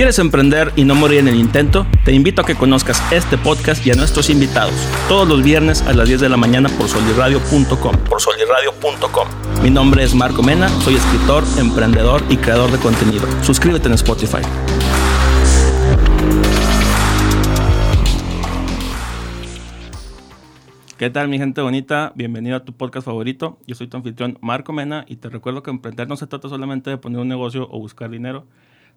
[0.00, 1.86] ¿Quieres emprender y no morir en el intento?
[2.06, 4.72] Te invito a que conozcas este podcast y a nuestros invitados
[5.10, 7.96] todos los viernes a las 10 de la mañana por solirradio.com.
[8.08, 9.28] Por solirradio.com.
[9.62, 13.26] Mi nombre es Marco Mena, soy escritor, emprendedor y creador de contenido.
[13.42, 14.40] Suscríbete en Spotify.
[20.96, 22.12] ¿Qué tal mi gente bonita?
[22.14, 23.58] Bienvenido a tu podcast favorito.
[23.66, 26.88] Yo soy tu anfitrión Marco Mena y te recuerdo que emprender no se trata solamente
[26.88, 28.46] de poner un negocio o buscar dinero,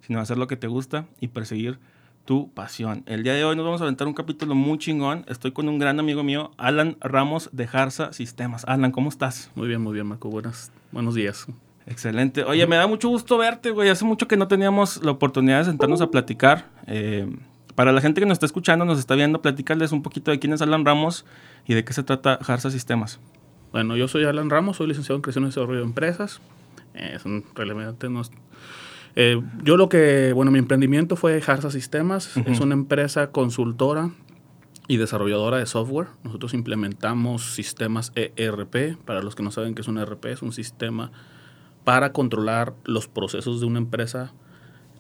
[0.05, 1.80] sino hacer lo que te gusta y perseguir
[2.25, 3.03] tu pasión.
[3.05, 5.25] El día de hoy nos vamos a aventar un capítulo muy chingón.
[5.27, 8.63] Estoy con un gran amigo mío, Alan Ramos de Jarza Sistemas.
[8.66, 9.52] Alan, ¿cómo estás?
[9.55, 10.30] Muy bien, muy bien, Marco.
[10.30, 11.47] Buenas, buenos días.
[11.85, 12.44] Excelente.
[12.44, 13.89] Oye, me da mucho gusto verte, güey.
[13.89, 16.70] Hace mucho que no teníamos la oportunidad de sentarnos a platicar.
[16.88, 17.30] Eh,
[17.75, 20.53] para la gente que nos está escuchando, nos está viendo, platícales un poquito de quién
[20.53, 21.25] es Alan Ramos
[21.67, 23.20] y de qué se trata Jarza Sistemas.
[23.73, 26.39] Bueno, yo soy Alan Ramos, soy licenciado en Creación y Desarrollo de Empresas.
[26.94, 28.08] Eh, es un relevante.
[29.16, 32.36] Eh, yo lo que, bueno, mi emprendimiento fue Jarza Sistemas.
[32.45, 34.11] Es una empresa consultora
[34.88, 36.08] y desarrolladora de software.
[36.23, 38.97] Nosotros implementamos sistemas ERP.
[39.05, 41.11] Para los que no saben qué es un ERP, es un sistema
[41.83, 44.31] para controlar los procesos de una empresa,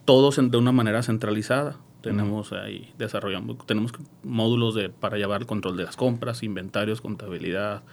[0.05, 1.77] todos de una manera centralizada.
[2.01, 7.83] Tenemos ahí, desarrollamos, tenemos módulos de, para llevar el control de las compras, inventarios, contabilidad,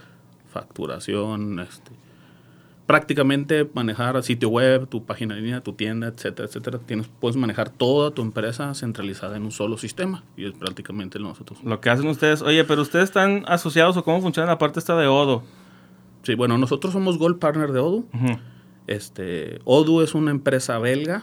[0.52, 1.92] facturación, este,
[2.90, 6.80] prácticamente manejar sitio web, tu página de línea, tu tienda, etcétera, etcétera.
[6.84, 11.62] Tienes, puedes manejar toda tu empresa centralizada en un solo sistema y es prácticamente nosotros.
[11.62, 14.96] Lo que hacen ustedes, oye, pero ustedes están asociados o cómo funciona la parte esta
[14.96, 15.44] de Odo.
[16.24, 18.04] Sí, bueno, nosotros somos Gold Partner de Odo.
[18.88, 21.22] Este, Odoo es una empresa belga.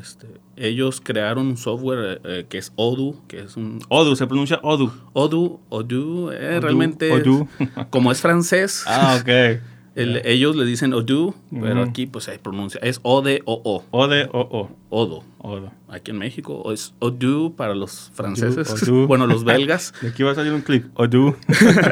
[0.00, 0.26] Este,
[0.56, 3.78] ellos crearon un software eh, que es Odoo, que es un...
[3.88, 4.92] Odoo, se pronuncia Odoo.
[5.12, 7.12] Odoo, Odoo, eh, realmente...
[7.12, 7.46] Odoo.
[7.90, 8.82] como es francés.
[8.88, 9.60] Ah, ok.
[9.96, 13.84] Ellos le dicen Odoo, pero aquí pues se pronuncia, es O-D-O-O.
[13.90, 14.70] O-D-O-O.
[14.90, 15.24] Odo.
[15.38, 15.72] Odo.
[15.88, 18.90] Aquí en México es Odoo para los franceses.
[19.06, 19.94] bueno, los belgas.
[20.02, 20.86] De aquí va a salir un clip.
[20.98, 21.36] Odoo.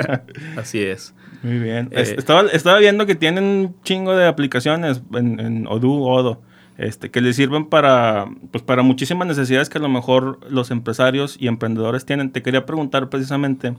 [0.57, 1.15] Así es.
[1.45, 1.89] Muy bien.
[1.93, 6.43] Eh, estaba, estaba viendo que tienen un chingo de aplicaciones en, en Odoo, Odo,
[6.79, 11.37] este, que les sirven para, pues, para muchísimas necesidades que a lo mejor los empresarios
[11.39, 12.33] y emprendedores tienen.
[12.33, 13.75] Te quería preguntar precisamente,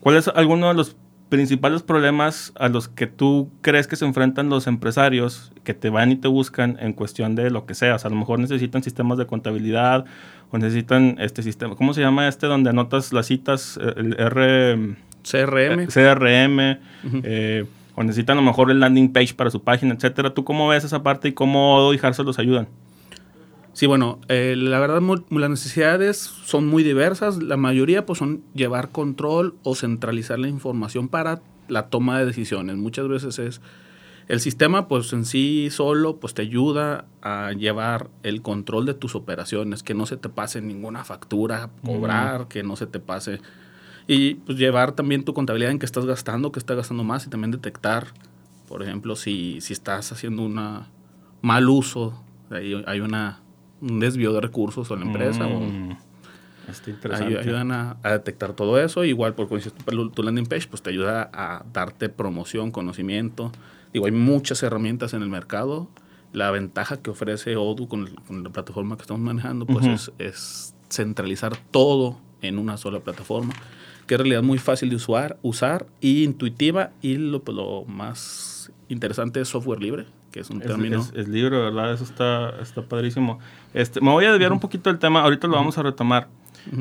[0.00, 0.96] ¿cuál es alguno de los
[1.28, 6.12] principales problemas a los que tú crees que se enfrentan los empresarios que te van
[6.12, 7.94] y te buscan en cuestión de lo que sea?
[7.94, 10.04] O sea, a lo mejor necesitan sistemas de contabilidad
[10.50, 13.78] o necesitan este sistema, ¿cómo se llama este donde anotas las citas?
[13.96, 14.96] El R...
[15.24, 15.80] CRM.
[15.80, 16.78] Eh, CRM,
[17.24, 17.64] eh,
[17.94, 20.34] o necesitan a lo mejor el landing page para su página, etcétera.
[20.34, 22.68] ¿Tú cómo ves esa parte y cómo Odo y Harsa los ayudan?
[23.74, 27.42] Sí, bueno, eh, la verdad las necesidades son muy diversas.
[27.42, 32.76] La mayoría pues son llevar control o centralizar la información para la toma de decisiones.
[32.76, 33.60] Muchas veces es
[34.28, 39.14] el sistema pues en sí solo pues te ayuda a llevar el control de tus
[39.14, 43.40] operaciones, que no se te pase ninguna factura, cobrar, que no se te pase
[44.06, 47.30] y pues llevar también tu contabilidad en qué estás gastando, qué estás gastando más y
[47.30, 48.08] también detectar,
[48.68, 50.60] por ejemplo, si, si estás haciendo un
[51.40, 53.40] mal uso, hay, hay una,
[53.84, 55.60] un desvío de recursos a la empresa o...
[55.60, 55.96] Mm,
[56.68, 57.38] está interesante.
[57.38, 59.04] Ayudan a, detectar todo eso.
[59.04, 63.52] Igual, por tu, tu landing page, pues te ayuda a darte promoción, conocimiento.
[63.92, 65.88] Digo, hay muchas herramientas en el mercado.
[66.32, 68.10] La ventaja que ofrece Odoo con,
[68.42, 73.54] la plataforma que estamos manejando, pues es, es centralizar todo en una sola plataforma
[74.06, 77.84] que en realidad es muy fácil de usar, usar y intuitiva y lo, pues, lo
[77.84, 81.00] más interesante es software libre, que es un término.
[81.14, 81.92] Es, libre, ¿verdad?
[81.92, 83.38] Eso está, está padrísimo.
[83.72, 86.26] Este, me voy a desviar un poquito del tema, ahorita lo vamos a retomar.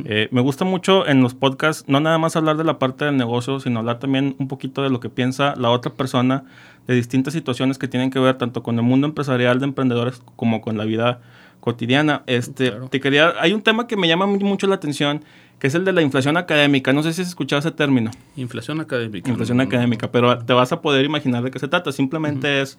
[0.06, 3.16] Eh, me gusta mucho en los podcasts no nada más hablar de la parte del
[3.16, 6.46] negocio, sino hablar también un poquito de lo que piensa la otra persona
[6.88, 10.62] de distintas situaciones que tienen que ver tanto con el mundo empresarial de emprendedores como
[10.62, 11.22] con la vida
[11.60, 12.24] cotidiana.
[12.26, 15.24] Este, te quería, hay un tema que me llama mucho la atención
[15.64, 16.92] que es el de la inflación académica.
[16.92, 18.12] No sé si has escuchado ese término.
[18.36, 19.30] Inflación académica.
[19.30, 21.94] Inflación académica, pero te vas a poder imaginar de qué se trata.
[21.94, 22.78] Simplemente es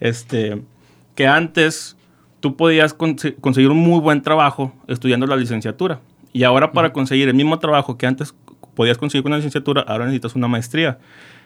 [0.00, 0.62] este,
[1.14, 1.94] que antes
[2.40, 6.00] tú podías conseguir un muy buen trabajo estudiando la licenciatura.
[6.32, 8.34] Y ahora para conseguir el mismo trabajo que antes
[8.74, 10.98] podías conseguir con una licenciatura, ahora necesitas una maestría.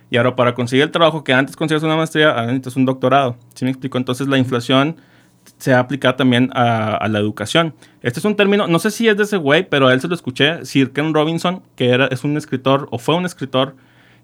[0.09, 3.37] Y ahora para conseguir el trabajo que antes conseguías una maestría, ahora necesitas un doctorado.
[3.56, 3.99] ¿Sí me explico?
[3.99, 4.99] Entonces la inflación
[5.59, 7.75] se ha aplicado también a, la educación.
[8.03, 10.09] Este es un término, no sé si es de ese güey, pero a él se
[10.09, 13.75] lo escuché, Sir Ken Robinson, que era, es un escritor, o fue un escritor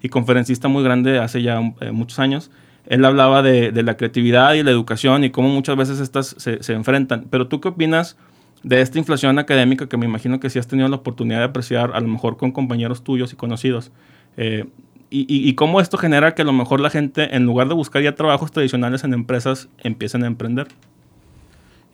[0.03, 2.51] y conferencista muy grande hace ya eh, muchos años.
[2.87, 7.27] Él hablaba de, la creatividad y la educación y cómo muchas veces estas se, enfrentan.
[7.31, 8.17] Pero tú qué opinas
[8.65, 11.93] de esta inflación académica que me imagino que sí has tenido la oportunidad de apreciar,
[11.95, 13.93] a lo mejor con compañeros tuyos y conocidos?
[14.37, 14.67] Eh,
[15.11, 18.03] y, y, cómo esto genera que a lo mejor la gente, en lugar de buscar
[18.03, 20.69] ya trabajos tradicionales en empresas, empiecen a emprender.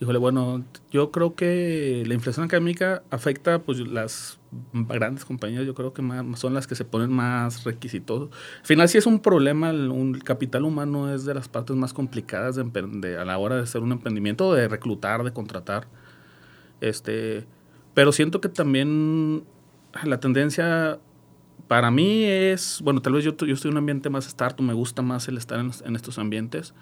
[0.01, 4.39] Híjole, bueno, yo creo que la inflación académica afecta pues las
[4.73, 8.31] grandes compañías, yo creo que más, son las que se ponen más requisitos.
[8.61, 11.93] Al final sí es un problema, el, un, capital humano es de las partes más
[11.93, 15.89] complicadas de, a la hora de hacer un emprendimiento, de reclutar, de contratar.
[16.81, 17.45] Este,
[17.93, 19.43] pero siento que también
[20.05, 21.01] la tendencia
[21.67, 24.75] para mí es, bueno, tal vez yo, yo estoy en un ambiente más startup, me
[24.75, 26.73] gusta más el estar en, en estos ambientes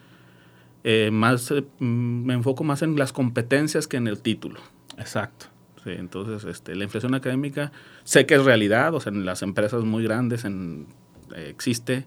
[0.88, 4.61] eh, más, eh, me enfoco más en las competencias que en el título.
[4.97, 5.47] Exacto.
[5.83, 7.73] Sí, entonces, este, la inflación académica
[8.05, 10.87] sé que es realidad, o sea, en las empresas muy grandes en,
[11.35, 12.06] eh, existe,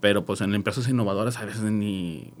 [0.00, 2.32] pero pues en empresas innovadoras a veces ni...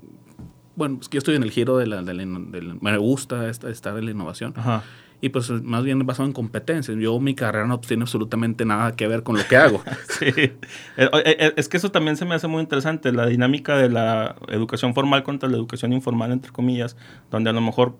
[0.76, 2.00] Bueno, es que yo estoy en el giro de la...
[2.00, 4.54] De la, me gusta estar en la innovación.
[4.56, 4.82] Ajá
[5.20, 6.96] y pues más bien basado en competencias.
[6.98, 9.82] Yo mi carrera no tiene absolutamente nada que ver con lo que hago.
[10.08, 10.52] sí, eh,
[10.96, 14.36] eh, eh, es que eso también se me hace muy interesante, la dinámica de la
[14.48, 16.96] educación formal contra la educación informal, entre comillas,
[17.30, 17.96] donde a lo mejor,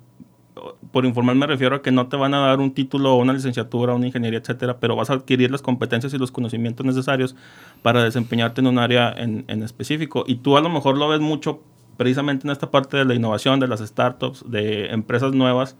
[0.92, 3.94] por informal me refiero a que no te van a dar un título una licenciatura,
[3.94, 7.36] una ingeniería, etcétera, pero vas a adquirir las competencias y los conocimientos necesarios
[7.82, 10.24] para desempeñarte en un área en, en específico.
[10.26, 11.62] Y tú a lo mejor lo ves mucho
[12.00, 15.76] precisamente en esta parte de la innovación, de las startups, de empresas nuevas,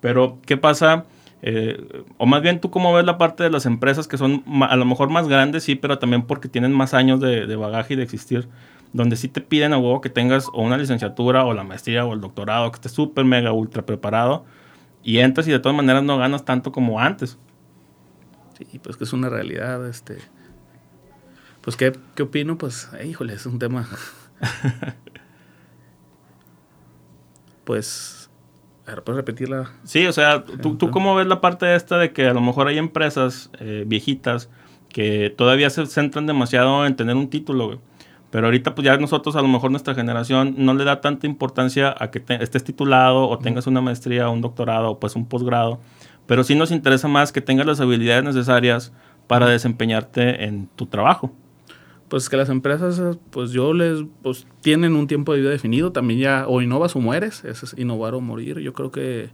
[0.00, 1.04] pero, ¿qué pasa?
[1.42, 4.76] Eh, o más bien, ¿tú cómo ves la parte de las empresas que son a
[4.76, 8.02] lo mejor más grandes, sí, pero también porque tienen más años de, bagaje y de
[8.02, 8.48] existir,
[8.92, 12.14] donde sí te piden a huevo que tengas o una licenciatura o la maestría o
[12.14, 14.44] el doctorado, que estés súper, mega, ultra preparado
[15.02, 17.38] y entras y de todas maneras no ganas tanto como antes?
[18.58, 20.18] Sí, pues que es una realidad, este...
[21.60, 22.56] Pues, ¿qué, qué opino?
[22.56, 23.86] Pues, eh, híjole, es un tema...
[27.64, 28.17] pues
[29.04, 29.70] ¿puedes repetirla?
[29.84, 32.68] Sí, o sea, ¿tú, ¿tú cómo ves la parte esta de que a lo mejor
[32.68, 34.48] hay empresas eh, viejitas
[34.88, 37.78] que todavía se centran demasiado en tener un título, güey?
[38.30, 41.94] Pero ahorita, pues ya nosotros, a lo mejor nuestra generación, no le da tanta importancia
[41.98, 45.80] a que estés titulado o tengas una maestría, un doctorado o pues un posgrado.
[46.26, 48.92] Pero sí nos interesa más que tengas las habilidades necesarias
[49.26, 51.32] para desempeñarte en tu trabajo.
[52.08, 56.20] Pues que las empresas, pues yo les, pues tienen un tiempo de vida definido, también
[56.20, 58.58] ya o innovas o mueres, es innovar o morir.
[58.60, 59.30] Yo creo que,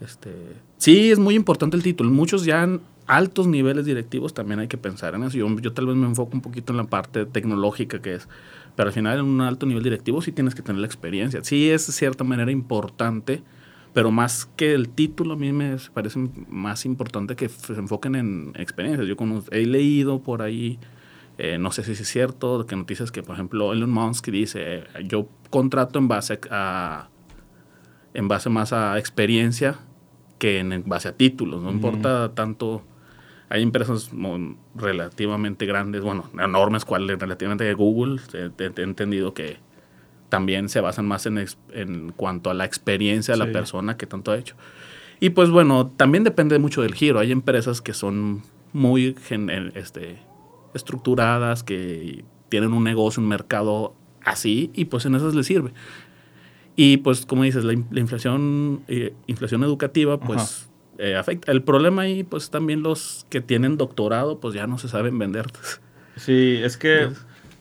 [0.00, 0.30] este,
[0.76, 2.10] sí es muy importante el título.
[2.10, 5.38] Muchos ya en altos niveles directivos también hay que pensar en eso.
[5.38, 8.28] Yo, yo tal vez me enfoco un poquito en la parte tecnológica que es,
[8.74, 11.42] pero al final en un alto nivel directivo sí tienes que tener la experiencia.
[11.42, 13.42] Sí es de cierta manera importante,
[13.94, 18.52] pero más que el título a mí me parece más importante que se enfoquen en
[18.56, 19.06] experiencias.
[19.08, 19.16] Yo
[19.50, 20.78] he leído por ahí
[21.38, 25.28] eh, no sé si es cierto, que noticias que, por ejemplo, Elon Musk dice, yo
[25.50, 27.08] contrato en base a,
[28.14, 29.76] en base más a experiencia
[30.38, 32.82] que en, base a títulos, no importa tanto,
[33.48, 34.10] hay empresas
[34.74, 39.58] relativamente grandes, bueno, enormes, cuales relativamente Google, he, entendido que
[40.28, 44.32] también se basan más en, en cuanto a la experiencia de la persona que tanto
[44.32, 44.56] ha hecho.
[45.20, 47.18] Y pues bueno, también depende mucho del giro.
[47.18, 48.42] Hay empresas que son
[48.72, 49.16] muy
[49.74, 50.18] este,
[50.76, 53.94] estructuradas, que tienen un negocio, un mercado
[54.24, 55.72] así, y pues en esas les sirve.
[56.76, 60.68] Y pues, como dices, la, inflación, eh, inflación educativa, pues
[60.98, 61.50] eh, afecta.
[61.50, 65.46] El problema ahí, pues también los que tienen doctorado, pues ya no se saben vender.
[66.16, 67.08] Sí, es que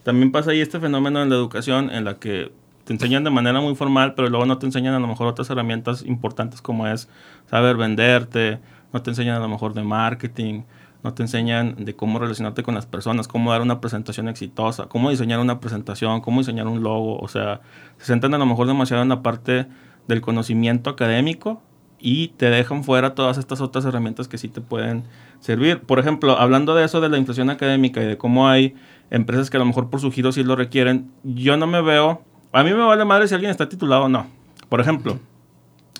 [0.03, 2.51] también pasa ahí este fenómeno en la educación en la que
[2.85, 5.49] te enseñan de manera muy formal, pero luego no te enseñan a lo mejor otras
[5.49, 7.09] herramientas importantes como es
[7.49, 8.59] saber venderte,
[8.93, 10.61] no te enseñan a lo mejor de marketing,
[11.05, 15.11] no te enseñan de cómo relacionarte con las personas, cómo dar una presentación exitosa, cómo
[15.11, 17.61] diseñar una presentación, cómo diseñar un logo, o sea,
[17.99, 19.67] se centran a lo mejor demasiado en la parte
[20.07, 21.61] del conocimiento académico
[21.99, 25.03] y te dejan fuera todas estas otras herramientas que sí te pueden
[25.41, 25.81] servir.
[25.81, 28.73] Por ejemplo, hablando de eso de la inflación académica y de cómo hay
[29.11, 32.23] empresas que a lo mejor por su giro sí lo requieren, yo no me veo,
[32.51, 34.25] a mí me vale madre si alguien está titulado o no.
[34.69, 35.19] Por ejemplo,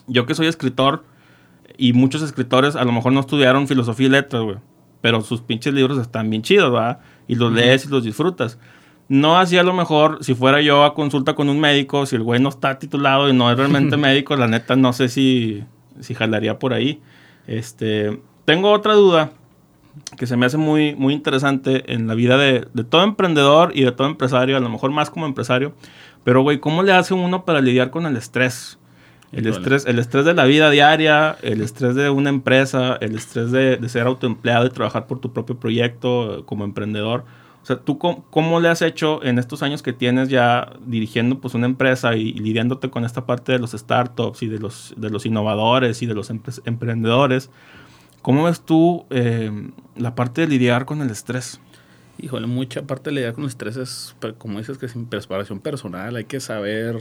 [0.08, 1.04] yo que soy escritor
[1.78, 4.56] y muchos escritores a lo mejor no estudiaron filosofía y letras, güey
[5.00, 7.00] pero sus pinches libros están bien chidos, ¿verdad?
[7.28, 8.58] Y los lees y los disfrutas.
[9.08, 12.22] No así a lo mejor, si fuera yo a consulta con un médico, si el
[12.22, 15.64] güey no está titulado y no es realmente médico, la neta no sé si,
[16.00, 17.00] si jalaría por ahí.
[17.46, 19.30] Este, tengo otra duda
[20.16, 23.82] que se me hace muy, muy interesante en la vida de, de todo emprendedor y
[23.82, 25.74] de todo empresario, a lo mejor más como empresario.
[26.24, 28.78] Pero, güey, ¿cómo le hace uno para lidiar con el estrés?
[29.32, 33.50] El estrés, el estrés de la vida diaria, el estrés de una empresa, el estrés
[33.50, 37.24] de, ser autoempleado y trabajar por tu propio proyecto como emprendedor.
[37.62, 41.54] O sea, ¿tú cómo, le has hecho en estos años que tienes ya dirigiendo pues
[41.54, 45.26] una empresa y, lidiándote con esta parte de los startups y de los, de los
[45.26, 47.50] innovadores y de los emprendedores?
[48.22, 49.50] ¿Cómo ves tú eh,
[49.96, 51.60] la parte de lidiar con el estrés?
[52.18, 56.14] Híjole, mucha parte de lidiar con el estrés es, como dices, que es preparación personal.
[56.14, 57.00] Hay que saber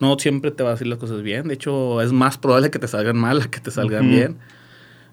[0.00, 1.48] no siempre te va a decir las cosas bien.
[1.48, 4.38] De hecho, es más probable que te salgan mal a que te salgan bien.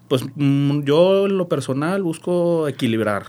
[0.08, 3.26] Pues mm, yo en lo personal busco equilibrar.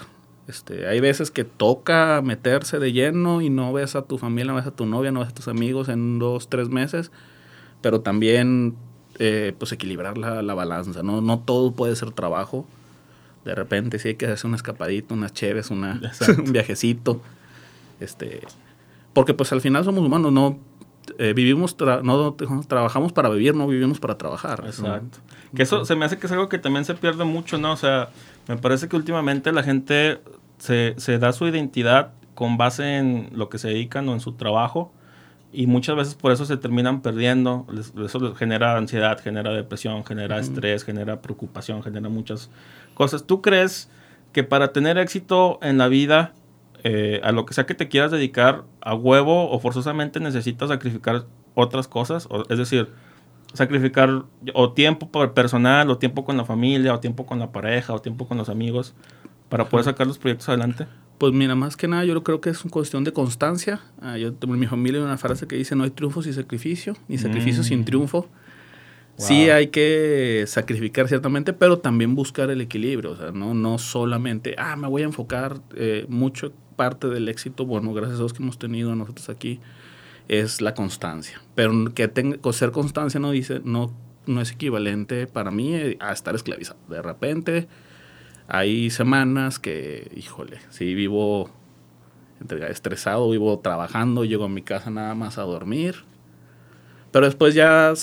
[0.48, 4.56] Este, hay veces que toca meterse de lleno y no ves a tu familia, no
[4.56, 7.12] ves a tu novia, no ves a tus amigos en dos, tres meses,
[7.82, 8.76] pero también
[9.20, 11.22] eh, pues equilibrar la, la, balanza, ¿no?
[11.22, 12.66] No todo puede ser trabajo.
[13.46, 16.02] De repente sí hay que hacer una escapadita, unas cheves, una,
[16.38, 17.22] un viajecito.
[18.02, 18.42] Este,
[19.14, 20.60] porque pues al final somos humanos, no
[21.18, 22.36] eh, vivimos, no
[22.68, 24.64] trabajamos para vivir, no vivimos para trabajar.
[24.66, 25.20] Exacto.
[25.56, 27.74] Que eso se me hace que es algo que también se pierde mucho, ¿no?
[27.74, 28.10] O sea,
[28.48, 30.20] me parece que últimamente la gente
[30.58, 34.34] se, se da su identidad con base en lo que se dedican o en su
[34.34, 34.92] trabajo
[35.54, 37.68] y muchas veces por eso se terminan perdiendo.
[38.04, 42.50] Eso genera ansiedad, genera depresión, genera estrés, genera preocupación, genera muchas
[42.96, 43.26] cosas.
[43.26, 43.90] ¿Tú crees
[44.32, 46.34] que para tener éxito en la vida
[46.84, 51.26] eh, a lo que sea que te quieras dedicar a huevo o forzosamente necesitas sacrificar
[51.56, 52.90] otras cosas, es decir,
[53.54, 54.24] sacrificar
[54.54, 58.28] o tiempo personal, o tiempo con la familia, o tiempo con la pareja, o tiempo
[58.28, 58.94] con los amigos,
[59.50, 60.88] para poder sacar los proyectos adelante.
[61.20, 63.80] Pues mira, más que nada yo creo que es una cuestión de constancia.
[64.02, 66.98] Ah, yo tengo en mi familia una frase que dice no hay triunfo sin sacrificio,
[67.08, 67.86] ni sacrificio sin mm.
[67.86, 68.28] triunfo.
[69.16, 73.12] Sí hay que sacrificar ciertamente, pero también buscar el equilibrio.
[73.12, 77.66] O sea, no, no solamente, ah, me voy a enfocar eh, mucho parte del éxito,
[77.66, 79.60] bueno, gracias a Dios que hemos tenido nosotros aquí,
[80.28, 81.42] es la constancia.
[81.56, 83.94] Pero que tenga, ser constancia no dice, no,
[84.26, 86.80] no es equivalente para mí a estar esclavizado.
[86.90, 87.68] De repente
[88.48, 91.50] hay semanas que, híjole, si vivo
[92.70, 96.04] estresado, vivo trabajando, llego a mi casa nada más a dormir.
[97.14, 97.94] Pero después ya,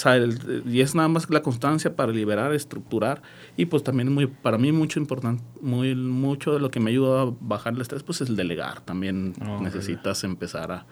[0.66, 3.22] y es nada más la constancia para liberar, estructurar.
[3.56, 7.22] Y pues también muy, para mí mucho importante, muy, mucho de lo que me ayuda
[7.22, 8.82] a bajar el estrés, pues es el delegar.
[8.82, 10.86] También necesitas empezar a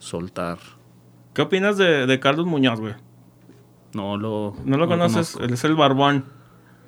[0.00, 0.58] soltar.
[1.32, 2.94] ¿Qué opinas de, Carlos Muñoz, güey?
[3.94, 4.56] No lo...
[4.64, 5.36] ¿No lo conoces?
[5.40, 6.24] Él es el barbón.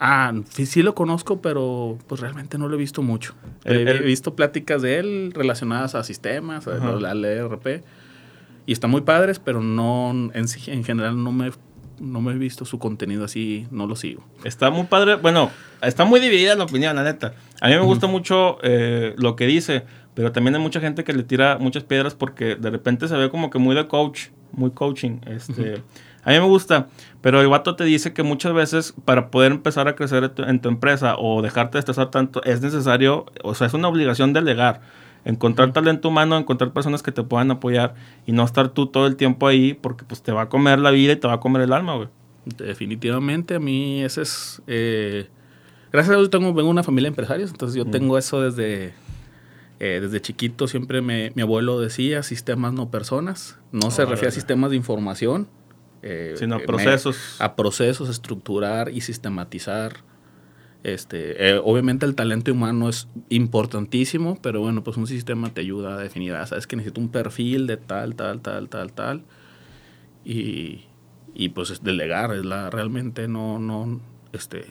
[0.01, 3.35] Ah, sí, sí, lo conozco, pero pues realmente no lo he visto mucho.
[3.65, 7.85] he visto pláticas de él relacionadas a sistemas, al ERP
[8.67, 11.51] y están muy padres, pero no en, en general no me
[12.01, 14.25] no me he visto su contenido así, no lo sigo.
[14.43, 15.51] Está muy padre, bueno,
[15.83, 17.35] está muy dividida la opinión, la neta.
[17.61, 21.13] A mí me gusta mucho eh, lo que dice, pero también hay mucha gente que
[21.13, 24.71] le tira muchas piedras porque de repente se ve como que muy de coach, muy
[24.71, 25.21] coaching.
[25.27, 25.83] Este,
[26.23, 26.89] A mí me gusta,
[27.23, 30.69] pero el vato te dice que muchas veces para poder empezar a crecer en tu
[30.69, 34.83] empresa o dejarte de estresar tanto, es necesario, o sea, es una obligación delegar
[35.25, 37.95] encontrar talento humano, encontrar personas que te puedan apoyar
[38.27, 40.91] y no estar tú todo el tiempo ahí porque pues te va a comer la
[40.91, 42.09] vida y te va a comer el alma, güey.
[42.45, 44.63] Definitivamente, a mí ese es...
[44.67, 45.29] Eh,
[45.93, 48.95] gracias a Dios tengo, vengo de una familia de empresarios, entonces yo tengo eso desde,
[49.79, 50.67] eh, desde chiquito.
[50.67, 53.59] Siempre me, mi abuelo decía sistemas no personas.
[53.73, 55.49] No se refiere a sistemas de información.
[56.03, 57.37] Eh, sino a procesos.
[57.41, 59.97] a procesos, estructurar y sistematizar
[60.83, 65.95] este, eh, obviamente el talento humano es importantísimo, pero bueno, pues un sistema te ayuda
[65.95, 69.25] a definir, ah, sabes que necesito un perfil de tal, tal, tal, tal, tal.
[70.25, 70.87] Y,
[71.35, 74.01] y pues delegar, es la, realmente no, no,
[74.33, 74.67] este,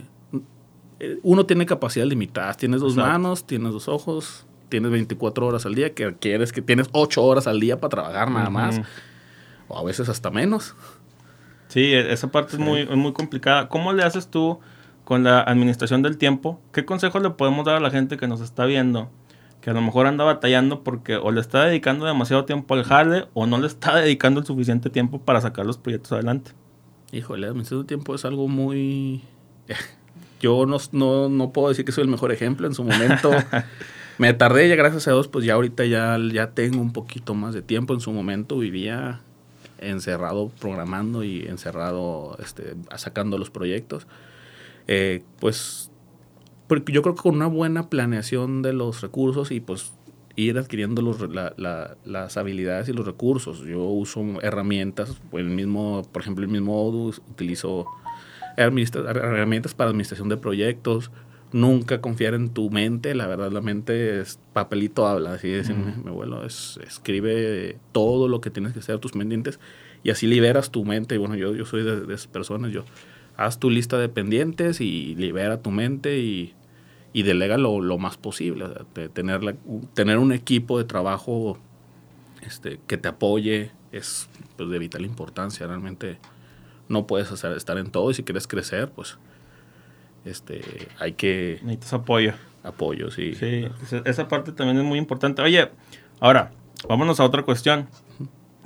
[1.23, 5.93] uno tiene capacidades limitadas, tienes dos manos, tienes dos ojos, tienes 24 horas al día,
[5.93, 8.81] que quieres que tienes 8 horas al día para trabajar nada más,
[9.67, 10.75] o a veces hasta menos.
[11.67, 13.69] Sí, e, esa parte es muy, muy complicada.
[13.69, 14.59] ¿Cómo le haces tú?
[15.09, 18.41] Con la administración del tiempo, ¿qué consejos le podemos dar a la gente que nos
[18.41, 19.09] está viendo?
[19.59, 23.25] Que a lo mejor anda batallando porque o le está dedicando demasiado tiempo al jale
[23.33, 26.51] o no le está dedicando el suficiente tiempo para sacar los proyectos adelante.
[27.11, 29.23] Híjole, la administración del tiempo es algo muy...
[30.41, 30.77] Yo no,
[31.27, 33.31] no, puedo decir que soy el mejor ejemplo en su momento.
[34.19, 37.55] me tardé ya, gracias a Dios, pues ya ahorita ya, ya tengo un poquito más
[37.55, 37.95] de tiempo.
[37.95, 39.21] En su momento vivía
[39.79, 44.05] encerrado programando y encerrado este, sacando los proyectos.
[44.91, 45.91] Eh, pues
[46.65, 49.93] porque yo creo que con una buena planeación de los recursos y pues
[50.35, 53.59] ir adquiriendo los, las habilidades y los recursos.
[53.59, 57.85] Yo uso herramientas, el mismo, por ejemplo, el mismo Odus, utilizo
[58.57, 61.11] herramientas para administración de proyectos.
[61.51, 66.07] Nunca confiar en tu mente, la verdad la mente es papelito habla, así es, mi,
[66.07, 69.59] abuelo, es, escribe todo lo que tienes que hacer, tus pendientes,
[70.03, 71.13] y así liberas tu mente.
[71.13, 72.85] Y bueno, yo, yo soy de, de esas personas, yo
[73.39, 76.53] haz tu lista de pendientes y libera tu mente y,
[77.13, 78.65] y delega lo, lo, más posible.
[79.13, 79.55] tener,
[79.93, 81.57] tener un equipo de trabajo
[82.41, 84.27] este, que te apoye es
[84.57, 85.65] pues, de vital importancia.
[85.65, 86.17] Realmente
[86.89, 89.17] no puedes hacer, estar en todo y si quieres crecer, pues
[90.25, 91.59] este, hay que...
[91.63, 92.33] Necesitas apoyo.
[92.63, 93.35] Apoyo, sí.
[93.35, 93.65] Sí,
[94.03, 95.41] esa parte también es muy importante.
[95.41, 95.69] Oye,
[96.19, 96.51] ahora,
[96.89, 97.87] vámonos a otra cuestión.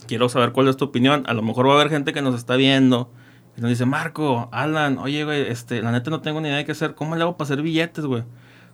[0.08, 1.25] quiero saber cuál es tu opinión.
[1.27, 3.12] A lo mejor va a haber gente que nos está viendo
[3.55, 6.65] y nos dice, Marco, Alan, oye, güey, este, la neta no tengo ni idea de
[6.65, 6.95] qué hacer.
[6.95, 8.24] ¿Cómo le hago para hacer billetes, güey?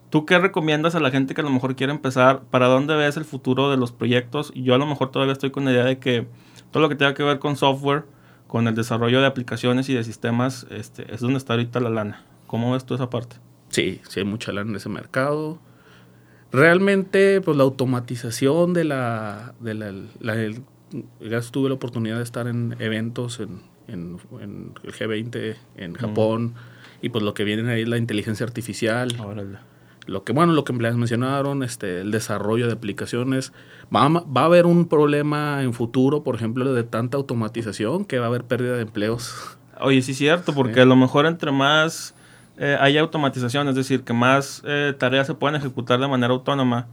[0.10, 2.44] ¿Tú qué recomiendas a la gente que a lo mejor quiere empezar?
[2.50, 4.54] ¿Para dónde ves el futuro de los proyectos?
[4.56, 6.28] Yo a lo mejor todavía estoy con la idea de que
[6.72, 8.06] todo lo que tenga que ver con software,
[8.48, 12.24] con el desarrollo de aplicaciones y de sistemas, este, es donde está ahorita la lana.
[12.48, 13.36] ¿Cómo ves tú esa parte?
[13.68, 15.60] Sí, sí hay mucha lana en ese mercado.
[16.52, 19.54] Realmente, pues la automatización de la...
[19.60, 19.94] De la,
[21.22, 24.18] ya tuve la oportunidad de estar en eventos en, en,
[24.84, 26.56] el G20 en Japón
[27.02, 29.10] y pues lo que viene ahí es la inteligencia artificial.
[30.06, 33.54] Lo que, bueno, lo que les mencionaron, este, el desarrollo de aplicaciones.
[33.96, 38.26] Va, va a haber un problema en futuro, por ejemplo, de tanta automatización que va
[38.26, 39.58] a haber pérdida de empleos.
[39.80, 42.16] Oye, sí es cierto, porque a lo mejor entre más
[42.58, 46.88] eh, hay automatización, es decir, que más eh, tareas se puedan ejecutar de manera autónoma,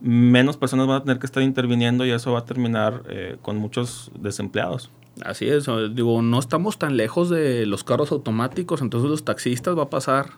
[0.00, 3.56] menos personas van a tener que estar interviniendo y eso va a terminar eh, con
[3.56, 4.90] muchos desempleados.
[5.22, 9.84] Así es, digo, no estamos tan lejos de los carros automáticos, entonces los taxistas va
[9.84, 10.32] a pasar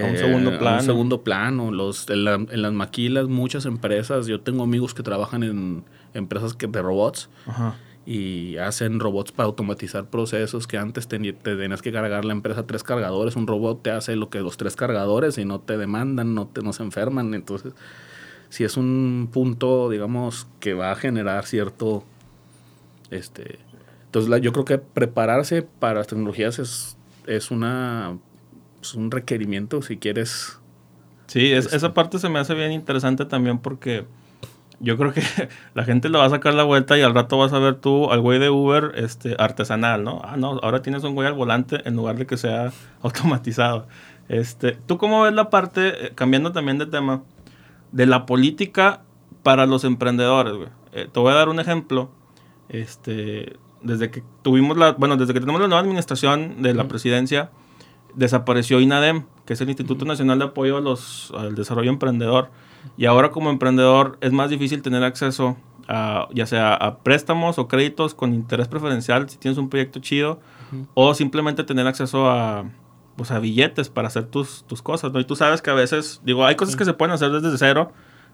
[0.00, 0.78] a un segundo plano.
[0.78, 1.70] Un segundo plano.
[1.70, 6.82] Los, en, las maquilas, muchas empresas, yo tengo amigos que trabajan en empresas que, de
[6.82, 7.28] robots
[8.04, 12.82] y hacen robots para automatizar procesos que antes te, tenías que cargar la empresa tres
[12.82, 13.36] cargadores.
[13.36, 16.62] Un robot te hace lo que los tres cargadores y no te demandan, no, te,
[16.62, 17.34] no se enferman.
[17.34, 17.74] Entonces,
[18.48, 22.04] si es un punto, digamos, que va a generar cierto
[23.12, 23.58] este,
[24.06, 28.18] entonces yo creo que prepararse para las tecnologías es, es una
[28.82, 30.58] es un requerimiento si quieres.
[31.26, 34.04] Sí, es, esa parte se me hace bien interesante también porque
[34.80, 35.22] yo creo que
[35.74, 38.10] la gente le va a sacar la vuelta y al rato vas a ver tú
[38.10, 40.20] al güey de Uber este, artesanal, ¿no?
[40.24, 43.86] Ah, no, ahora tienes un güey al volante en lugar de que sea automatizado.
[44.28, 47.22] Este, ¿Tú cómo ves la parte, eh, cambiando también de tema,
[47.92, 49.02] de la política
[49.42, 50.68] para los emprendedores, güey?
[50.92, 52.10] Eh, te voy a dar un ejemplo
[52.72, 57.50] este, desde que tuvimos la, bueno, desde que tenemos la nueva administración de la presidencia,
[58.14, 62.50] desapareció INADEM, que es el Instituto Nacional de Apoyo a los, al Desarrollo Emprendedor.
[62.96, 65.56] Y ahora como emprendedor es más difícil tener acceso
[65.88, 70.40] a, ya sea a préstamos o créditos con interés preferencial si tienes un proyecto chido,
[70.94, 72.64] o simplemente tener acceso a,
[73.16, 75.20] pues, a billetes para hacer tus, tus cosas, ¿no?
[75.20, 77.92] Y tú sabes que a veces, digo, hay cosas que se pueden hacer desde cero,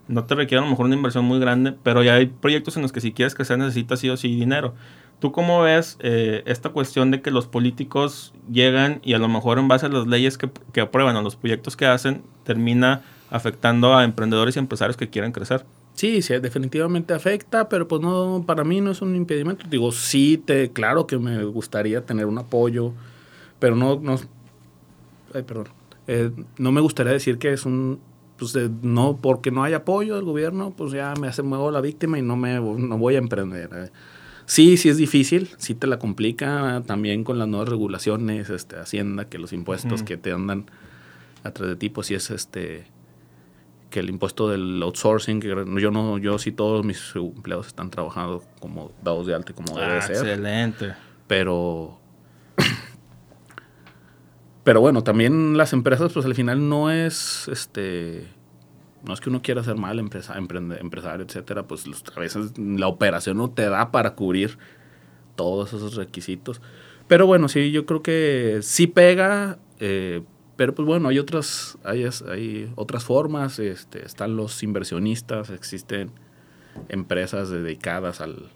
[0.08, 2.82] no te requiere a lo mejor una inversión muy grande, pero ya hay proyectos en
[2.82, 4.74] los que si quieres que sea necesita sí o sí dinero.
[5.20, 9.58] ¿Tú cómo ves eh, esta cuestión de que los políticos llegan y a lo mejor
[9.58, 13.96] en base a las leyes que, que aprueban o los proyectos que hacen, termina afectando
[13.96, 15.64] a emprendedores y empresarios que quieren crecer?
[15.94, 19.66] Sí, sí, definitivamente afecta, pero pues no, para mí no es un impedimento.
[19.68, 22.92] Digo, sí, te, claro que me gustaría tener un apoyo,
[23.58, 24.14] pero no, no,
[25.34, 25.66] ay, perdón,
[26.06, 27.98] eh, no me gustaría decir que es un
[28.38, 32.18] pues no, porque no hay apoyo del gobierno, pues ya me hace muevo la víctima
[32.18, 33.70] y no me no voy a emprender.
[33.74, 33.90] Eh.
[34.46, 39.26] Sí, sí es difícil, sí te la complica también con las nuevas regulaciones, este, Hacienda,
[39.26, 40.70] que los impuestos que te andan
[41.44, 42.86] atrás de ti, pues sí es este
[43.90, 48.44] que el impuesto del outsourcing, que yo no, yo sí todos mis empleados están trabajando
[48.60, 50.16] como dados de alta como debe ah, ser.
[50.16, 50.94] Excelente.
[51.26, 51.98] Pero
[54.68, 58.26] pero bueno, también las empresas, pues al final no es, este,
[59.02, 63.38] no es que uno quiera ser mal empresa, empresario, etcétera, pues a veces la operación
[63.38, 64.58] no te da para cubrir
[65.36, 66.60] todos esos requisitos.
[67.06, 70.20] Pero bueno, sí, yo creo que sí pega, eh,
[70.56, 76.10] pero pues bueno, hay otras, hay, hay otras formas, este, están los inversionistas, existen
[76.90, 78.50] empresas dedicadas al,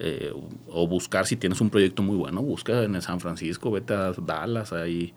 [0.00, 0.32] eh,
[0.68, 4.72] o buscar si tienes un proyecto muy bueno, busca en San Francisco, vete a Dallas,
[4.72, 5.12] hay,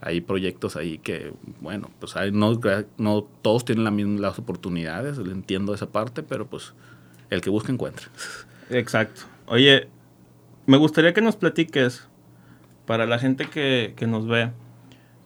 [0.00, 2.60] hay proyectos ahí que, bueno, pues hay, no,
[2.98, 6.72] no todos tienen la misma, las oportunidades, entiendo esa parte, pero pues
[7.30, 8.06] el que busca encuentra.
[8.70, 9.22] Exacto.
[9.46, 9.88] Oye,
[10.66, 12.06] me gustaría que nos platiques
[12.86, 14.52] para la gente que, que nos ve.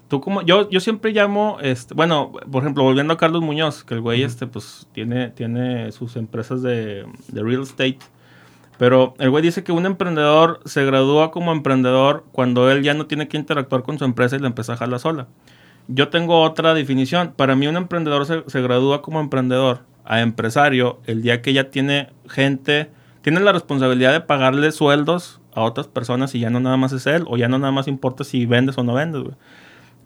[0.09, 3.95] Tú como, yo, yo siempre llamo, este, bueno, por ejemplo, volviendo a Carlos Muñoz, que
[3.95, 7.99] el güey este, pues, tiene, tiene sus empresas de, de real estate
[8.79, 13.07] pero el güey dice que un emprendedor se gradúa como emprendedor cuando él ya no
[13.07, 15.27] tiene que interactuar con su empresa y la empieza a jalar sola.
[15.89, 17.33] Yo tengo otra definición.
[17.37, 21.71] Para mí un emprendedor se, se, gradúa como emprendedor a empresario el día que ya
[21.71, 22.91] tiene gente,
[23.23, 27.07] tiene la responsabilidad de pagarle sueldos a otras personas y ya no nada más es
[27.07, 29.23] él o ya no nada más importa si vendes o no vendes.
[29.23, 29.35] Güey.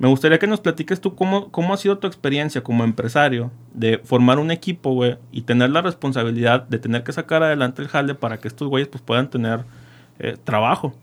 [0.01, 3.99] Me gustaría que nos platiques tú cómo, cómo ha sido tu experiencia como empresario de
[3.99, 8.15] formar un equipo, güey, y tener la responsabilidad de tener que sacar adelante el jale
[8.15, 9.65] para que estos güeyes pues, puedan tener
[10.19, 10.95] eh, trabajo.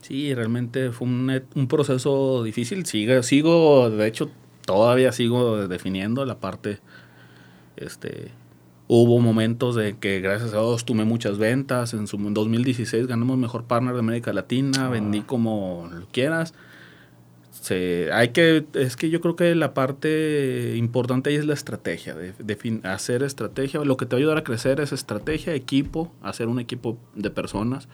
[0.00, 2.86] Sí, realmente fue un, un proceso difícil.
[2.86, 4.30] Sigo, sigo, de hecho,
[4.64, 6.78] todavía sigo definiendo la parte
[7.76, 8.32] este,
[8.86, 11.94] Hubo momentos de que gracias a Dios tuve muchas ventas.
[11.94, 14.86] En su en 2016 ganamos mejor partner de América Latina.
[14.86, 14.88] Ah.
[14.88, 16.52] Vendí como lo quieras.
[17.64, 22.14] Se, hay que, es que yo creo que la parte importante ahí es la estrategia,
[22.14, 23.80] de, de fin- hacer estrategia.
[23.84, 27.30] Lo que te va a ayudar a crecer es estrategia, equipo, hacer un equipo de
[27.30, 27.88] personas.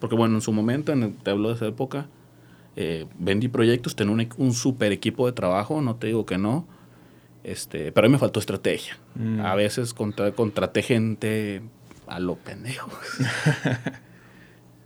[0.00, 2.06] Porque bueno, en su momento, en el- te hablo de esa época,
[2.74, 6.66] eh, vendí proyectos, tenía un, un super equipo de trabajo, no te digo que no.
[7.44, 8.96] Este, pero a mí me faltó estrategia.
[9.14, 9.40] Mm.
[9.40, 11.60] A veces contra, contraté gente
[12.06, 12.88] a lo pendejo.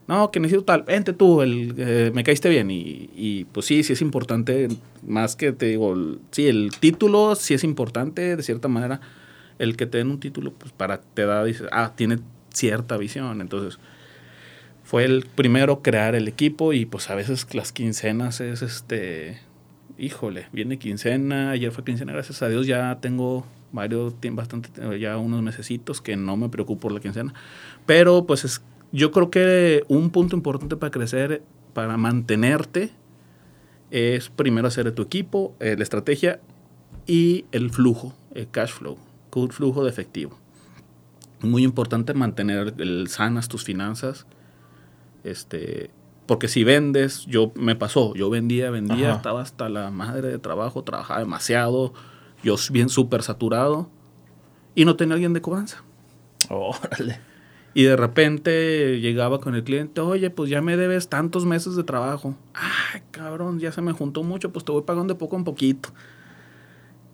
[0.09, 2.71] no, que necesito tal, vente tú, el, eh, me caíste bien.
[2.71, 4.69] Y, y, pues sí, sí es importante,
[5.07, 9.01] más que te digo, el- sí, el título sí es importante, de cierta manera,
[9.59, 12.19] el que te den un título, pues para te da, dices, ah, tiene
[12.53, 13.41] cierta visión.
[13.41, 13.79] Entonces,
[14.85, 19.39] fue el primero crear el equipo y pues a veces las quincenas es este,
[19.99, 25.43] híjole, viene quincena, ayer fue quincena, gracias a Dios ya tengo varios, bastante, ya unos
[25.43, 27.35] mesecitos que no me preocupo por la quincena,
[27.85, 28.63] pero pues es,
[28.97, 31.43] yo creo que un punto importante para crecer,
[31.75, 32.91] para mantenerte,
[33.91, 36.41] es primero hacer tu equipo, eh, la estrategia
[37.07, 38.97] y el flujo, el cash flow,
[39.35, 40.39] el flujo de efectivo.
[41.43, 44.27] Muy importante mantener el, sanas tus finanzas,
[45.25, 45.91] este,
[46.25, 49.17] porque si vendes, yo me pasó, yo vendía, vendía, Ajá.
[49.19, 51.93] estaba hasta la madre de trabajo, trabajaba demasiado,
[52.43, 53.91] yo bien súper saturado
[54.75, 55.85] y no tenía alguien de cobranza.
[56.49, 57.36] Órale.
[57.77, 61.85] Y de repente llegaba con el cliente, oye, pues ya me debes tantos meses de
[61.85, 62.35] trabajo.
[62.55, 65.91] Ay, cabrón, ya se me juntó mucho, pues te voy pagando de poco en poquito.